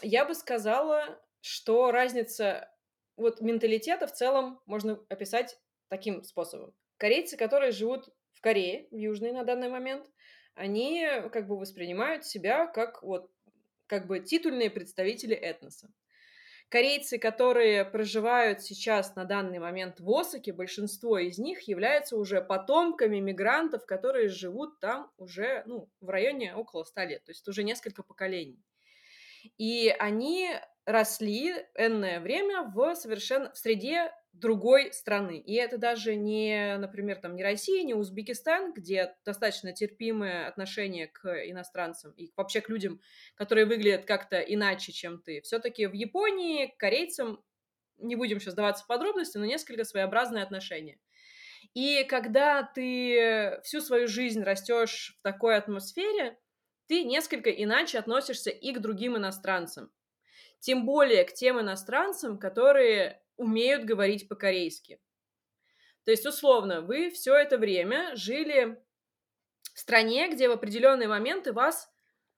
[0.03, 2.71] я бы сказала, что разница
[3.17, 6.75] вот менталитета в целом можно описать таким способом.
[6.97, 8.09] Корейцы, которые живут
[8.41, 10.07] в Корее, в Южной на данный момент,
[10.55, 13.31] они как бы воспринимают себя как вот
[13.87, 15.91] как бы титульные представители этноса.
[16.71, 23.19] Корейцы, которые проживают сейчас на данный момент в Осаке, большинство из них являются уже потомками
[23.19, 28.03] мигрантов, которые живут там уже, ну, в районе около 100 лет, то есть уже несколько
[28.03, 28.65] поколений.
[29.59, 30.49] И они
[30.87, 35.39] росли энное время в совершенно в среде другой страны.
[35.39, 41.27] И это даже не, например, там не Россия, не Узбекистан, где достаточно терпимое отношение к
[41.49, 43.01] иностранцам и вообще к людям,
[43.35, 45.41] которые выглядят как-то иначе, чем ты.
[45.43, 47.43] Всё-таки в Японии к корейцам,
[47.99, 50.99] не будем щас вдаваться в подробности, но несколько своеобразное отношение.
[51.75, 56.39] И когда ты всю свою жизнь растёшь в такой атмосфере,
[56.87, 59.93] ты несколько иначе относишься и к другим иностранцам.
[60.61, 64.99] Тем более к тем иностранцам, которые умеют говорить по-корейски.
[66.07, 68.79] То есть, условно, вы всё это время жили
[69.75, 71.91] в стране, где в определённые моменты вас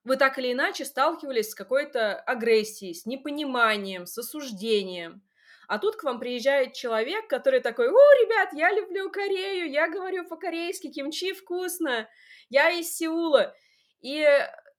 [0.05, 5.23] вы так или иначе сталкивались с какой-то агрессией, с непониманием, с осуждением.
[5.69, 10.27] А тут к вам приезжает человек, который такой: "У, ребят, я люблю Корею, я говорю
[10.29, 12.09] по-корейски, кимчи вкусно,
[12.51, 13.55] я из Сеула".
[14.03, 14.27] И,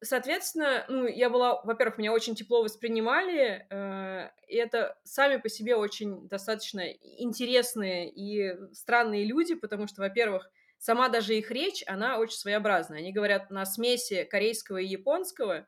[0.04, 5.76] соответственно, ну, я была во-первых, меня очень тепло воспринимали, э, и это сами по себе
[5.76, 12.38] очень достаточно интересные и странные люди, потому что, во-первых, сама даже их речь, она очень
[12.38, 12.99] своеобразная.
[12.99, 15.68] Они говорят на смеси корейского и японского,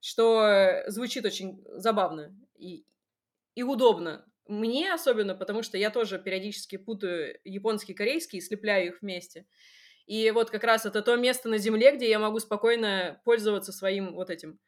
[0.00, 2.84] что звучит очень забавно и
[3.54, 4.24] и удобно.
[4.46, 9.46] Мне особенно, потому что я тоже периодически путаю японский и корейский и слепляю их вместе.
[10.12, 14.14] И вот как раз это то место на Земле, где я могу спокойно пользоваться своим
[14.14, 14.58] вот этим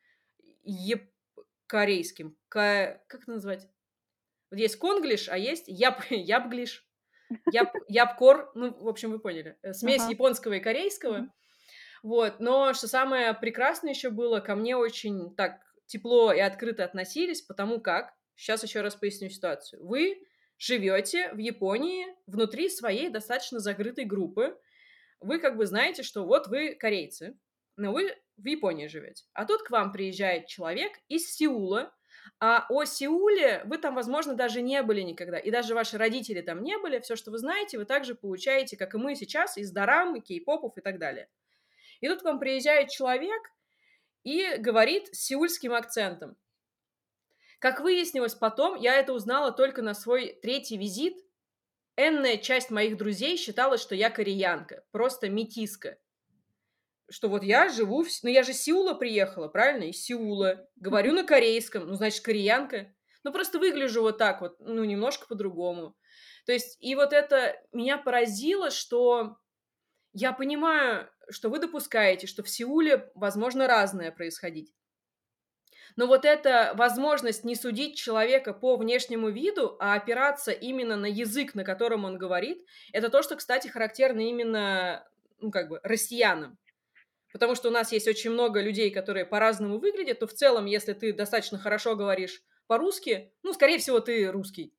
[0.63, 1.11] еп
[1.67, 2.39] корейским.
[2.49, 3.69] Ка как это назвать?
[4.51, 6.89] Вот есть конглиш, а есть яп япглиш,
[7.53, 8.53] яп япкор.
[8.55, 9.59] Ну, в общем, вы поняли.
[9.61, 10.13] Э, смесь Ага.
[10.13, 11.19] японского и корейского.
[11.19, 11.33] Мгм.
[12.03, 17.43] Вот, но что самое прекрасное ещё было, ко мне очень так тепло и открыто относились,
[17.43, 19.87] потому как щас ещё раз поясню ситуацию.
[19.87, 20.27] Вы
[20.57, 24.59] живёте в Японии внутри своей достаточно закрытой группы.
[25.21, 27.39] Вы как бы знаете, что вот вы корейцы,
[27.77, 29.25] но вы в Японии живёте.
[29.33, 31.93] А тут к вам приезжает человек из Сеула,
[32.41, 35.39] А о Сеуле вы там, возможно, даже не были никогда.
[35.39, 36.99] И даже ваши родители там не были.
[37.01, 40.81] Все, что вы знаете, вы также получаете, как и мы сейчас, из дарам, кей-попов и
[40.81, 41.29] так далее.
[42.01, 43.43] И тут к вам приезжает человек
[44.25, 46.37] и говорит с сеульским акцентом.
[47.61, 51.24] Как выяснилось потом, я это узнала только на свой третий визит.
[51.97, 55.99] Энная часть моих друзей считала, что я кореянка, просто метиска.
[57.09, 58.09] Что вот я живу, в...
[58.23, 62.93] ну я же из Сеула приехала, правильно, из Сеула, говорю на корейском, ну значит кореянка,
[63.23, 65.97] ну просто выгляжу вот так вот, ну немножко по-другому.
[66.47, 69.37] То есть и вот это меня поразило, что
[70.13, 74.73] я понимаю, что вы допускаете, что в Сеуле возможно разное происходить.
[75.97, 81.55] Но вот эта возможность не судить человека по внешнему виду, а опираться именно на язык,
[81.55, 85.07] на котором он говорит, это то, что, кстати, характерно именно,
[85.41, 86.59] ну, как бы, россиянам
[87.35, 90.93] потому что у нас есть очень много людей, которые по-разному выглядят, то в целом, если
[90.93, 94.73] ты достаточно хорошо говоришь по-русски, ну, скорее всего, ты русский.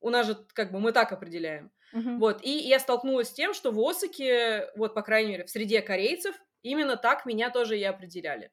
[0.00, 1.70] У нас же, как бы, мы так определяем.
[1.94, 2.18] Uh-huh.
[2.18, 5.80] Вот, и я столкнулась с тем, что в Осаке, вот, по крайней мере, в среде
[5.80, 8.50] корейцев, именно так меня тоже и определяли.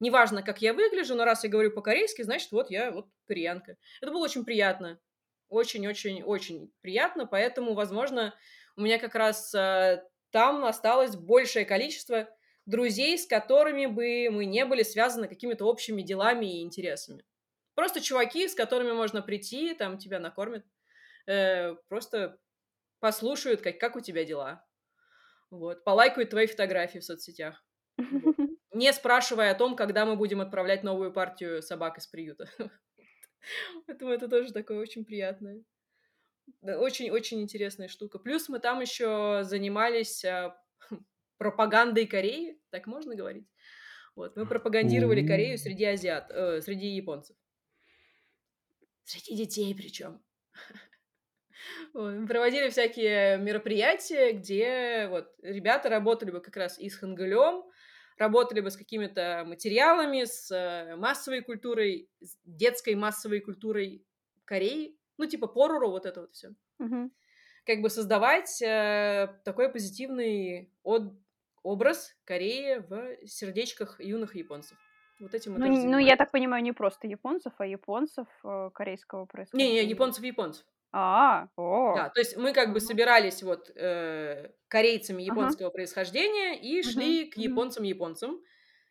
[0.00, 3.76] Неважно, как я выгляжу, но раз я говорю по-корейски, значит, вот я вот кореянка.
[4.00, 5.00] Это было очень приятно.
[5.48, 8.34] Очень-очень-очень приятно, поэтому, возможно,
[8.76, 12.28] у меня как раз э, там осталось большее количество
[12.66, 17.24] друзей, с которыми бы мы не были связаны какими-то общими делами и интересами.
[17.74, 20.64] Просто чуваки, с которыми можно прийти, там тебя накормят,
[21.26, 22.38] э, просто
[23.00, 24.64] послушают, как, как у тебя дела.
[25.50, 27.64] Вот, полайкают твои фотографии в соцсетях.
[28.78, 32.48] Не спрашивая о том, когда мы будем отправлять новую партию собак из приюта.
[33.88, 35.64] Поэтому это тоже такое очень приятное.
[36.62, 38.20] Очень-очень интересная штука.
[38.20, 40.56] Плюс мы там еще занимались а,
[41.38, 43.48] пропагандой Кореи, так можно говорить?
[44.14, 47.36] Вот, мы пропагандировали Корею среди азиат, э, среди японцев.
[49.02, 50.22] Среди детей причем.
[51.94, 57.64] Мы проводили всякие мероприятия, где вот ребята работали бы как раз и с хангалем,
[58.18, 64.04] работали бы с какими-то материалами, с э, массовой культурой, с детской массовой культурой
[64.44, 66.48] Кореи, ну типа поруру, вот это вот все.
[66.78, 67.10] Угу.
[67.66, 71.12] Как бы создавать э, такой позитивный от,
[71.62, 74.78] образ Кореи в сердечках юных японцев.
[75.20, 79.80] Вот этим ну, ну, я так понимаю, не просто японцев, а японцев э, корейского происхождения.
[79.80, 80.64] Не, не, японцев-японцев.
[80.92, 81.94] А, о.
[81.94, 87.36] Да, то есть мы как бы собирались вот э, корейцами японского происхождения и шли к
[87.36, 88.40] японцам-японцам,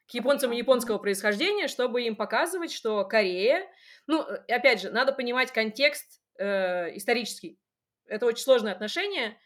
[0.08, 3.68] к японцам японского происхождения, чтобы им показывать, что Корея,
[4.06, 7.60] ну, э, опять же, надо понимать контекст э, исторический.
[8.06, 9.38] Это очень сложное отношение,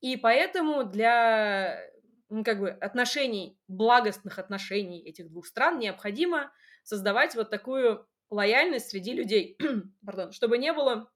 [0.00, 1.78] и поэтому для
[2.30, 6.52] ну, как бы отношений, благостных отношений этих двух стран необходимо
[6.82, 9.58] создавать вот такую лояльность среди людей,
[10.04, 11.10] Пардон, чтобы не было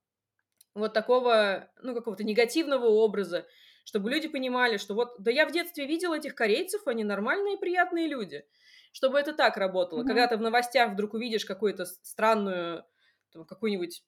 [0.74, 3.46] вот такого, ну, какого-то негативного образа,
[3.84, 8.06] чтобы люди понимали, что вот, да я в детстве видел этих корейцев, они нормальные, приятные
[8.06, 8.44] люди.
[8.92, 10.02] Чтобы это так работало.
[10.02, 10.06] Mm-hmm.
[10.06, 12.84] Когда ты в новостях вдруг увидишь какую-то странную,
[13.48, 14.04] какую-нибудь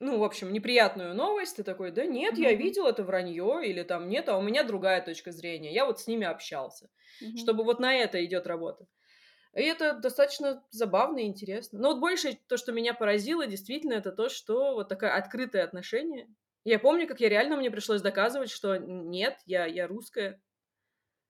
[0.00, 2.42] ну, в общем, неприятную новость, ты такой, да нет, mm-hmm.
[2.42, 6.00] я видел это вранье, или там нет, а у меня другая точка зрения, я вот
[6.00, 6.88] с ними общался,
[7.20, 7.36] mm-hmm.
[7.36, 8.86] чтобы вот на это идет работа.
[9.54, 11.78] И это достаточно забавно и интересно.
[11.78, 16.28] Но вот больше то, что меня поразило, действительно, это то, что вот такое открытое отношение.
[16.64, 20.40] Я помню, как я реально мне пришлось доказывать, что нет, я, я русская.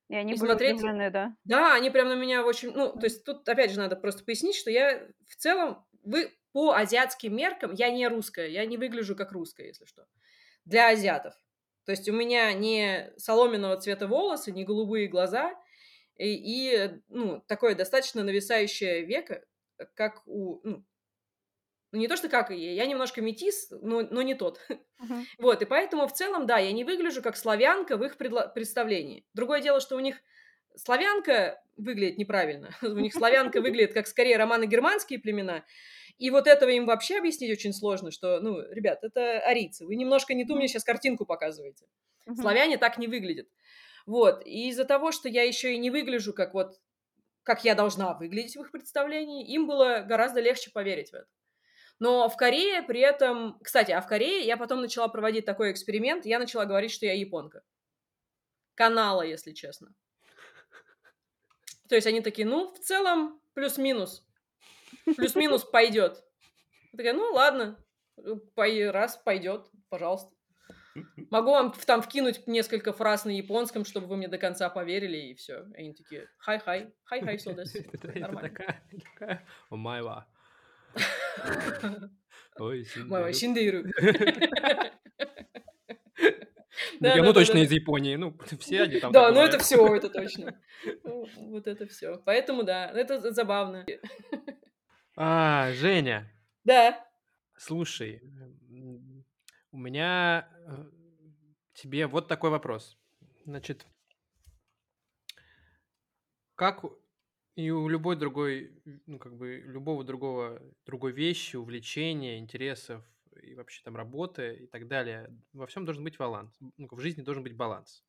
[0.08, 0.76] И они и были смотреть...
[0.76, 1.36] удивлены, да?
[1.44, 2.72] Да, они прям на меня очень...
[2.72, 5.84] Ну, то есть тут, опять же, надо просто пояснить, что я в целом...
[6.02, 10.06] Вы по азиатским меркам я не русская, я не выгляжу как русская, если что,
[10.64, 11.34] для азиатов.
[11.84, 15.54] То есть у меня не соломенного цвета волосы, не голубые глаза
[16.18, 19.44] и, и ну, такое достаточно нависающее веко,
[19.94, 20.60] как у...
[20.64, 20.84] Ну,
[21.90, 24.60] ну, не то, что как я, я немножко метис, но, но не тот.
[24.98, 25.22] Uh-huh.
[25.38, 29.24] Вот, и поэтому в целом, да, я не выгляжу как славянка в их предло- представлении.
[29.32, 30.16] Другое дело, что у них
[30.74, 32.70] славянка выглядит неправильно.
[32.82, 35.64] У них славянка выглядит как скорее романо-германские племена,
[36.18, 40.34] и вот этого им вообще объяснить очень сложно, что, ну, ребят, это арийцы, вы немножко
[40.34, 41.86] не ту мне сейчас картинку показываете.
[42.34, 43.46] Славяне так не выглядят.
[44.08, 46.80] Вот, и из-за того, что я еще и не выгляжу как вот,
[47.42, 51.26] как я должна выглядеть в их представлении, им было гораздо легче поверить в это.
[51.98, 53.58] Но в Корее при этом...
[53.62, 57.12] Кстати, а в Корее я потом начала проводить такой эксперимент, я начала говорить, что я
[57.12, 57.62] японка.
[58.74, 59.92] Канала, если честно.
[61.86, 64.26] То есть они такие, ну, в целом, плюс-минус.
[65.04, 66.24] Плюс-минус пойдет.
[66.92, 67.78] Такая, ну ладно,
[68.56, 70.37] раз пойдет, пожалуйста.
[71.30, 75.34] Могу вам там вкинуть несколько фраз на японском, чтобы вы мне до конца поверили, и
[75.34, 75.64] все.
[75.74, 77.74] Они такие, はいはい, はいはい, そうです.
[77.74, 78.48] Это это Нормально.
[78.50, 78.82] такая,
[79.14, 80.26] такая, «Омайва».
[82.58, 83.37] お前は, もう 死んで.
[83.37, 83.84] 死んでいる.
[87.00, 88.16] Ну, я, ну, точно из Японии.
[88.16, 90.60] Ну, все они там Да, ну это все, это точно.
[91.04, 92.20] Ну, Вот это все.
[92.24, 93.86] Поэтому да, это за- забавно.
[95.16, 96.30] А, Женя,
[96.64, 97.04] Да.
[97.56, 98.20] слушай,
[99.72, 100.48] у меня
[101.74, 102.98] тебе вот такой вопрос.
[103.44, 103.86] Значит,
[106.54, 106.84] как
[107.54, 108.72] и у любой другой,
[109.06, 113.04] ну, как бы, любого другого, другой вещи, увлечения, интересов
[113.42, 116.56] и вообще там работы и так далее, во всем должен быть баланс.
[116.60, 118.04] Ну, в жизни должен быть баланс.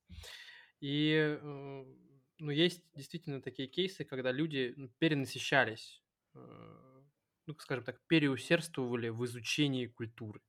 [0.81, 1.85] И, э,
[2.39, 6.03] ну, есть действительно такие кейсы, когда люди ну, перенасыщались,
[6.35, 7.03] э,
[7.45, 10.41] ну, скажем так, переусердствовали в изучении культуры.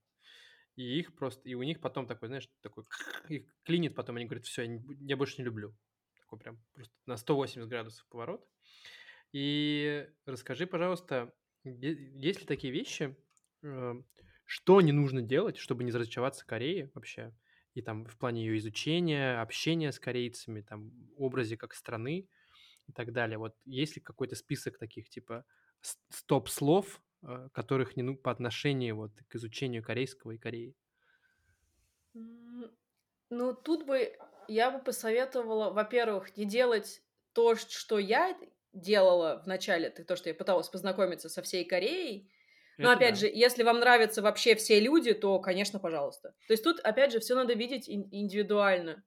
[0.81, 2.85] И их просто, и у них потом такой, знаешь, такой
[3.29, 5.77] их клинит, потом они говорят, все, я, я больше не люблю.
[6.19, 8.43] Такой прям просто на 180 градусов поворот.
[9.31, 13.15] И расскажи, пожалуйста, есть ли такие вещи,
[13.61, 13.93] э,
[14.45, 17.31] что не нужно делать, чтобы не разочароваться Корее вообще?
[17.75, 22.27] И там в плане ее изучения, общения с корейцами, там, образе как страны
[22.87, 23.37] и так далее.
[23.37, 25.45] Вот есть ли какой-то список таких, типа,
[26.09, 27.03] стоп-слов,
[27.53, 30.75] которых не ну, по отношению вот к изучению корейского и Кореи?
[33.29, 34.17] Ну, тут бы
[34.47, 37.01] я бы посоветовала, во-первых, не делать
[37.33, 38.37] то, что я
[38.73, 42.31] делала в начале, то, что я пыталась познакомиться со всей Кореей.
[42.81, 43.19] Но Это опять да.
[43.19, 46.35] же, если вам нравятся вообще все люди, то, конечно, пожалуйста.
[46.47, 49.03] То есть тут, опять же, все надо видеть ин- индивидуально.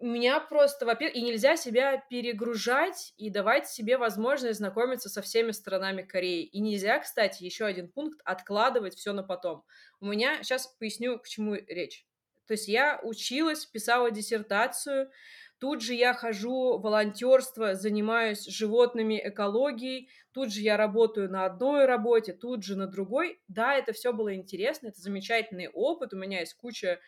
[0.00, 6.02] Меня просто, во-первых, и нельзя себя перегружать и давать себе возможность знакомиться со всеми сторонами
[6.02, 6.44] Кореи.
[6.44, 9.64] И нельзя, кстати, еще один пункт, откладывать все на потом.
[10.00, 12.06] У меня, сейчас поясню, к чему речь.
[12.46, 15.10] То есть я училась, писала диссертацию,
[15.58, 22.32] тут же я хожу волонтерство, занимаюсь животными, экологией, тут же я работаю на одной работе,
[22.32, 23.40] тут же на другой.
[23.48, 27.00] Да, это все было интересно, это замечательный опыт, у меня есть куча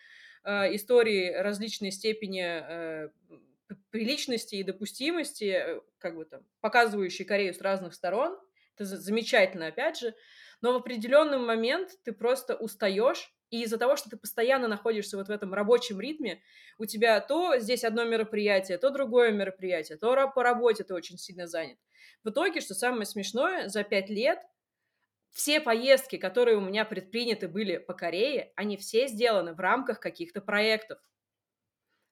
[0.44, 3.08] э, истории различной степени э,
[3.90, 8.38] приличности и допустимости, э, как бы там, показывающие Корею с разных сторон.
[8.74, 10.14] Это за- замечательно, опять же.
[10.60, 15.28] Но в определенный момент ты просто устаешь, и из-за того, что ты постоянно находишься вот
[15.28, 16.42] в этом рабочем ритме,
[16.76, 21.46] у тебя то здесь одно мероприятие, то другое мероприятие, то по работе ты очень сильно
[21.46, 21.78] занят.
[22.24, 24.40] В итоге, что самое смешное, за пять лет
[25.30, 30.40] все поездки, которые у меня предприняты были по Корее, они все сделаны в рамках каких-то
[30.40, 30.98] проектов.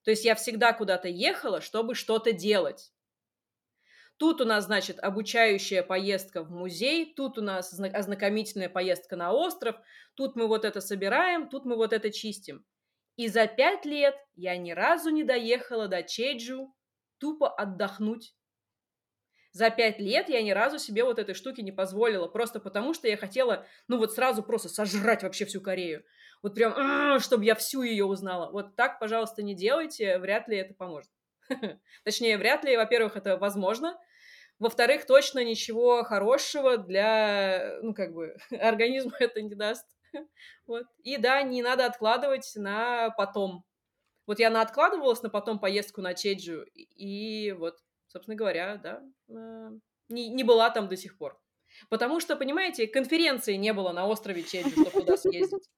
[0.02, 2.92] То есть я всегда куда-то ехала, чтобы что-то делать.
[4.18, 9.32] Тут у нас, значит, обучающая поездка в музей, тут у нас зна- ознакомительная поездка на
[9.32, 9.76] остров,
[10.14, 12.64] тут мы вот это собираем, тут мы вот это чистим.
[13.16, 16.74] И за пять лет я ни разу не доехала до Чеджу
[17.18, 18.34] тупо отдохнуть.
[19.56, 23.08] За пять лет я ни разу себе вот этой штуки не позволила, просто потому что
[23.08, 26.04] я хотела, ну вот сразу просто сожрать вообще всю Корею.
[26.42, 28.50] Вот прям, чтобы я всю ее узнала.
[28.50, 31.10] Вот так, пожалуйста, не делайте, вряд ли это поможет.
[32.04, 33.98] Точнее, вряд ли, во-первых, это возможно.
[34.58, 39.86] Во-вторых, точно ничего хорошего для, ну, как бы, организма это не даст.
[40.66, 40.84] Вот.
[41.02, 43.64] И да, не надо откладывать на потом.
[44.26, 47.78] Вот я на откладывалась на потом поездку на Чеджу, и вот,
[48.16, 49.70] собственно говоря, да, э,
[50.08, 51.38] не, не была там до сих пор.
[51.90, 55.68] Потому что, понимаете, конференции не было на острове Чеджу, чтобы туда съездить.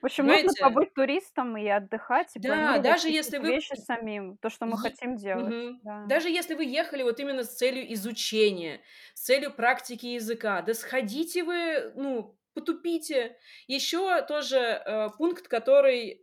[0.00, 0.62] В общем, нужно Понимаете?
[0.62, 4.76] побыть туристом и отдыхать, и Да, даже если вы- вещи самим, то, что мы Е-
[4.90, 5.52] хотим делать.
[5.54, 5.80] Мгм.
[5.82, 6.04] Да.
[6.06, 8.80] Даже если вы ехали вот именно с целью изучения,
[9.14, 13.36] с целью практики языка, да сходите вы, ну, потупите.
[13.66, 16.22] Еще тоже э, пункт, который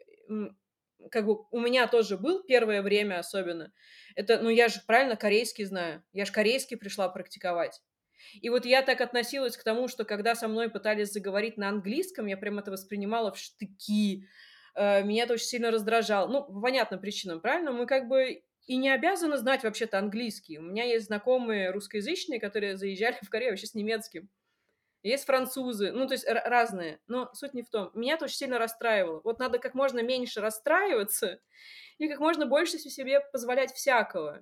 [1.11, 3.71] как бы у меня тоже был первое время особенно.
[4.15, 6.03] Это, ну, я же правильно корейский знаю.
[6.13, 7.81] Я же корейский пришла практиковать.
[8.41, 12.25] И вот я так относилась к тому, что когда со мной пытались заговорить на английском,
[12.25, 14.27] я прям это воспринимала в штыки.
[14.75, 16.27] Э, Меня это очень сильно раздражало.
[16.27, 17.71] Ну, по понятным причинам, правильно?
[17.71, 20.57] Мы как бы и не обязаны знать вообще-то английский.
[20.57, 24.29] У меня есть знакомые русскоязычные, которые заезжали в Корею вообще с немецким.
[25.05, 26.99] Есть французы, ну, то есть разные.
[27.05, 27.91] Но суть не в том.
[27.93, 29.21] Меня это очень сильно расстраивало.
[29.23, 31.39] Вот надо как можно меньше расстраиваться
[31.99, 34.39] и как можно больше себе позволять всякого.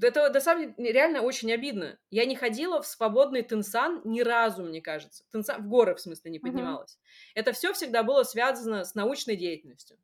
[0.00, 1.98] Это, на самом деле, реально очень обидно.
[2.08, 5.24] Я не ходила в свободный Тенсан ни разу, мне кажется.
[5.30, 6.98] Тенсан, в горы, в смысле, не поднималась.
[7.34, 9.98] Это все всегда было связано с научной деятельностью.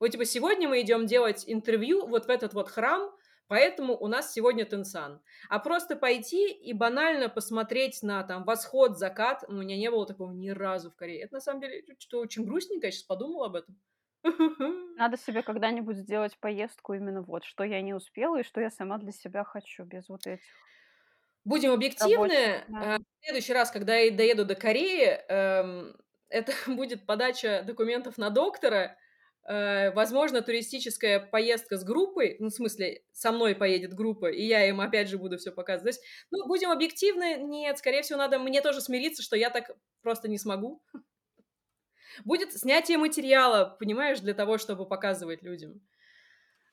[0.00, 3.14] Вот, типа, сегодня мы идем делать интервью вот в этот вот храм
[3.52, 5.20] Поэтому у нас сегодня Тенсан.
[5.50, 10.32] А просто пойти и банально посмотреть на там восход, закат, у меня не было такого
[10.32, 11.20] ни разу в Корее.
[11.24, 13.78] Это на самом деле что очень грустненько, я сейчас подумала об этом.
[14.96, 18.96] Надо себе когда-нибудь сделать поездку именно вот, что я не успела и что я сама
[18.98, 20.72] для себя хочу, без вот этих
[21.44, 22.40] Будем рабочих.
[22.40, 22.64] объективны.
[22.66, 22.96] Да.
[22.96, 25.96] э, В следующий раз, когда я доеду до Кореи, эм,
[26.28, 28.96] это будет подача документов на доктора,
[29.44, 34.80] возможно, туристическая поездка с группой, ну, в смысле, со мной поедет группа, и я им
[34.80, 35.96] опять же буду все показывать.
[35.96, 39.72] То есть, ну, будем объективны, нет, скорее всего, надо мне тоже смириться, что я так
[40.02, 40.82] просто не смогу.
[42.24, 45.80] Будет снятие материала, понимаешь, для того, чтобы показывать людям.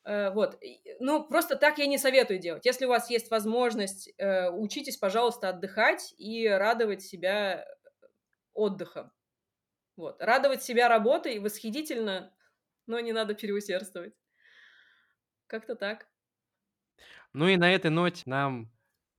[0.06, 0.60] Э, Вот.
[1.00, 2.66] Ну, просто так я не советую делать.
[2.66, 7.66] Если у вас есть возможность, э, учитесь, пожалуйста, отдыхать и радовать себя
[8.54, 9.12] отдыхом.
[9.96, 10.22] Вот.
[10.22, 12.34] Радовать себя работой восхитительно,
[12.90, 14.14] но не надо переусердствовать.
[15.48, 16.08] Как-то так.
[17.34, 18.72] Ну и на этой ноте нам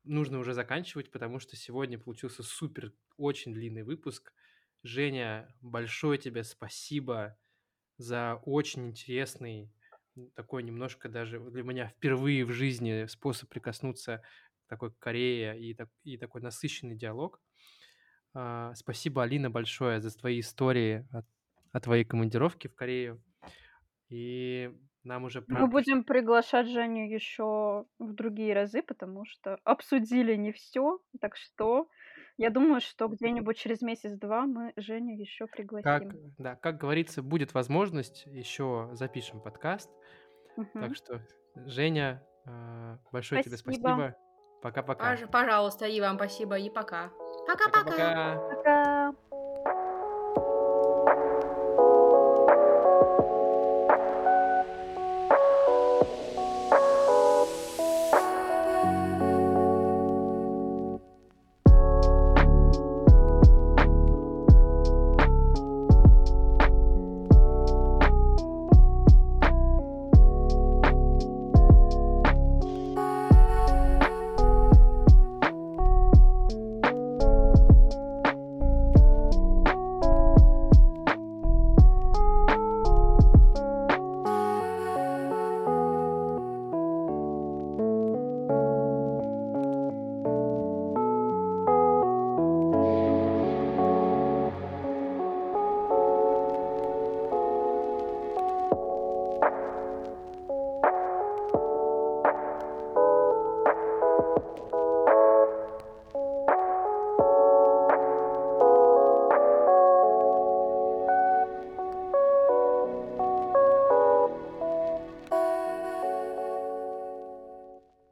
[0.05, 4.33] нужно уже заканчивать, потому что сегодня получился супер, очень длинный выпуск.
[4.83, 7.39] Женя, большое тебе спасибо
[7.97, 9.73] за очень интересный,
[10.35, 14.23] такой немножко даже для меня впервые в жизни способ прикоснуться
[14.65, 17.41] к такой Корее и, так, и такой насыщенный диалог.
[18.35, 21.23] А, Спасибо, Алина, большое за твои истории о,
[21.73, 23.23] о твоей командировке в Корею.
[24.11, 24.71] И
[25.05, 30.99] нам уже Мы будем приглашать Женю еще в другие разы, потому что обсудили не все.
[31.21, 31.89] Так что
[32.37, 36.35] я думаю, что где-нибудь через месяц-два мы Женю еще Как, пригласим.
[36.39, 39.91] да, как говорится, будет возможность, еще запишем подкаст.
[40.57, 40.69] Мгм.
[40.75, 41.25] Так что,
[41.67, 43.89] Женя, а, большое тебе Спасибо.
[43.89, 44.17] спасибо.
[44.63, 45.15] Пока-пока.
[45.15, 47.11] Пож- Пожалуйста, и вам спасибо, и пока.
[47.47, 47.85] Пока-пока.
[47.85, 48.57] Пока-пока.
[48.57, 48.80] Пока.